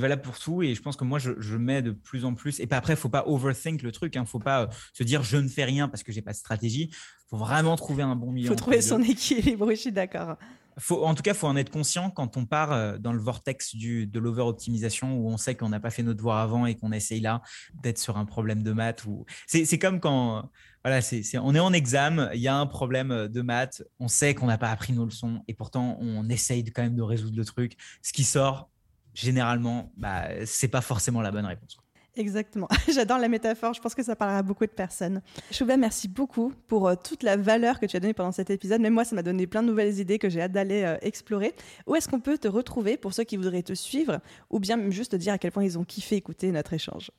[0.01, 0.63] valable pour tout.
[0.63, 2.61] Et je pense que moi, je, mets de plus en plus.
[2.61, 4.15] Et pas après, il faut pas overthink le truc.
[4.15, 4.27] Il hein.
[4.27, 6.91] faut pas euh, se dire je ne fais rien parce que j'ai pas de stratégie.
[7.27, 8.47] Il faut vraiment trouver un bon milieu.
[8.47, 9.71] Il faut trouver son équilibre.
[9.71, 10.37] Je suis d'accord.
[10.79, 13.21] Faut, en tout cas, il faut en être conscient quand on part euh, dans le
[13.21, 16.75] vortex du, de l'over-optimisation où on sait qu'on n'a pas fait notre devoir avant et
[16.75, 17.43] qu'on essaye là
[17.83, 19.05] d'être sur un problème de maths.
[19.07, 19.25] Ou...
[19.47, 20.51] C'est, comme quand
[20.85, 21.01] voilà,
[21.43, 24.47] on est en examen, il y a un problème euh, de maths, on sait qu'on
[24.47, 27.77] n'a pas appris nos leçons et pourtant on essaye quand même de résoudre le truc.
[28.03, 28.69] Ce qui sort,
[29.15, 31.79] généralement, bah, c'est pas forcément la bonne réponse.
[32.17, 32.69] Exactement.
[32.93, 33.75] J'adore la métaphore.
[33.75, 35.21] Je pense que ça parlera à beaucoup de personnes.
[35.51, 38.81] Chouba, merci beaucoup pour euh, toute la valeur que tu as donnée pendant cet épisode.
[38.81, 41.55] Même moi, ça m'a donné plein de nouvelles idées que j'ai hâte d'aller euh, explorer.
[41.87, 44.93] Où est-ce qu'on peut te retrouver pour ceux qui voudraient te suivre ou bien même
[44.93, 47.11] juste te dire à quel point ils ont kiffé écouter notre échange?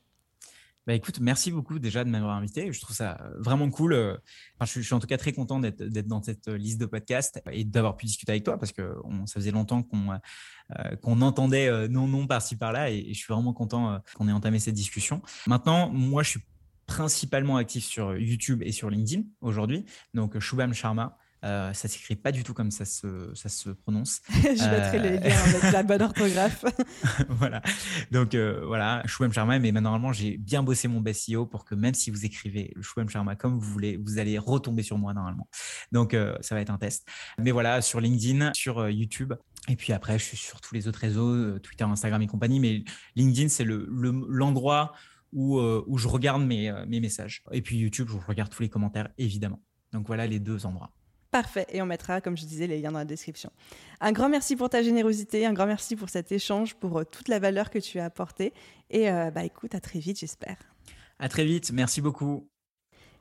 [0.87, 2.71] Bah écoute, merci beaucoup déjà de m'avoir invité.
[2.71, 3.93] Je trouve ça vraiment cool.
[3.93, 4.17] Euh,
[4.61, 7.97] je, suis, en tout cas très content d'être dans cette liste de podcasts et d'avoir
[7.97, 12.07] pu discuter avec toi parce que ça faisait longtemps qu'on euh, qu'on entendait euh, non
[12.07, 15.21] non par-ci par-là et, je suis vraiment content qu'on ait entamé cette discussion.
[15.47, 16.41] Maintenant, moi, je suis
[16.85, 19.85] principalement actif sur YouTube et sur LinkedIn aujourd'hui.
[20.13, 21.17] Donc, Shubham Sharma.
[21.45, 24.21] Euh, ça s'écrit pas du tout comme ça se, ça se prononce.
[24.29, 26.65] Je mettrai le lien avec la bonne orthographe.
[27.29, 27.61] voilà.
[28.11, 31.93] Donc euh, voilà, Shubham Sharma, mais normalement, j'ai bien bossé mon SEO pour que même
[31.93, 35.47] si vous écrivez le Shubham Sharma comme vous voulez, vous allez retomber sur moi normalement.
[35.91, 37.07] Donc euh, ça va être un test.
[37.37, 39.33] Mais voilà, sur LinkedIn, sur YouTube.
[39.67, 42.59] Et puis après, je suis sur tous les autres réseaux, Twitter, Instagram et compagnie.
[42.59, 42.83] Mais
[43.15, 44.93] LinkedIn, c'est l'endroit
[45.31, 47.43] le, où, où je regarde mes, mes messages.
[47.51, 49.61] Et puis YouTube, je regarde tous les commentaires, évidemment.
[49.91, 50.91] Donc voilà les deux endroits.
[51.35, 51.67] Parfait.
[51.73, 53.51] Et on mettra, comme je disais, les liens dans la description.
[53.99, 57.27] Un grand merci pour ta générosité, un grand merci pour cet échange, pour euh, toute
[57.27, 58.53] la valeur que tu as apportée.
[58.89, 60.55] Et euh, bah écoute, à très vite, j'espère.
[61.19, 61.73] À très vite.
[61.73, 62.47] Merci beaucoup.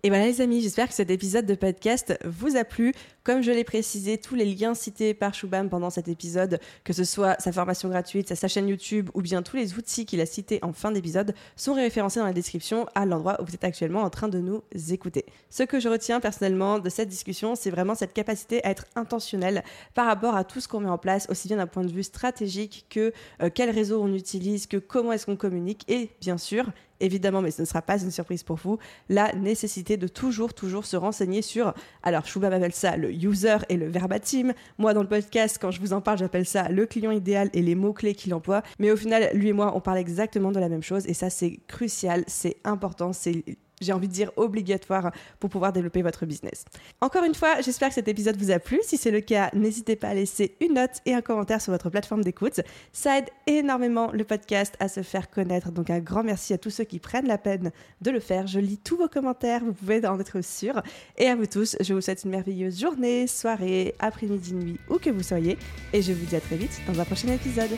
[0.07, 2.93] Et voilà les amis, j'espère que cet épisode de podcast vous a plu.
[3.23, 7.05] Comme je l'ai précisé, tous les liens cités par Shubham pendant cet épisode, que ce
[7.05, 10.59] soit sa formation gratuite, sa chaîne YouTube ou bien tous les outils qu'il a cités
[10.61, 14.11] en fin d'épisode, sont référencés dans la description à l'endroit où vous êtes actuellement en
[14.11, 15.25] train de nous écouter.
[15.49, 19.65] Ce que je retiens personnellement de cette discussion, c'est vraiment cette capacité à être intentionnel
[19.95, 22.03] par rapport à tout ce qu'on met en place, aussi bien d'un point de vue
[22.03, 26.67] stratégique que euh, quel réseau on utilise, que comment est-ce qu'on communique et bien sûr
[27.05, 28.79] évidemment, mais ce ne sera pas une surprise pour vous,
[29.09, 33.77] la nécessité de toujours, toujours se renseigner sur, alors Chouba m'appelle ça le user et
[33.77, 37.11] le verbatim, moi dans le podcast, quand je vous en parle, j'appelle ça le client
[37.11, 40.53] idéal et les mots-clés qu'il emploie, mais au final, lui et moi, on parle exactement
[40.53, 43.45] de la même chose, et ça c'est crucial, c'est important, c'est
[43.85, 46.65] j'ai envie de dire obligatoire pour pouvoir développer votre business.
[47.01, 48.81] Encore une fois, j'espère que cet épisode vous a plu.
[48.83, 51.91] Si c'est le cas, n'hésitez pas à laisser une note et un commentaire sur votre
[51.91, 52.61] plateforme d'écoute.
[52.93, 55.71] Ça aide énormément le podcast à se faire connaître.
[55.71, 57.71] Donc un grand merci à tous ceux qui prennent la peine
[58.01, 58.47] de le faire.
[58.47, 60.83] Je lis tous vos commentaires, vous pouvez en être sûr.
[61.19, 65.11] Et à vous tous, je vous souhaite une merveilleuse journée, soirée, après-midi, nuit, où que
[65.11, 65.59] vous soyez.
[65.93, 67.71] Et je vous dis à très vite dans un prochain épisode.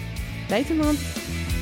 [0.48, 1.55] Bye tout le monde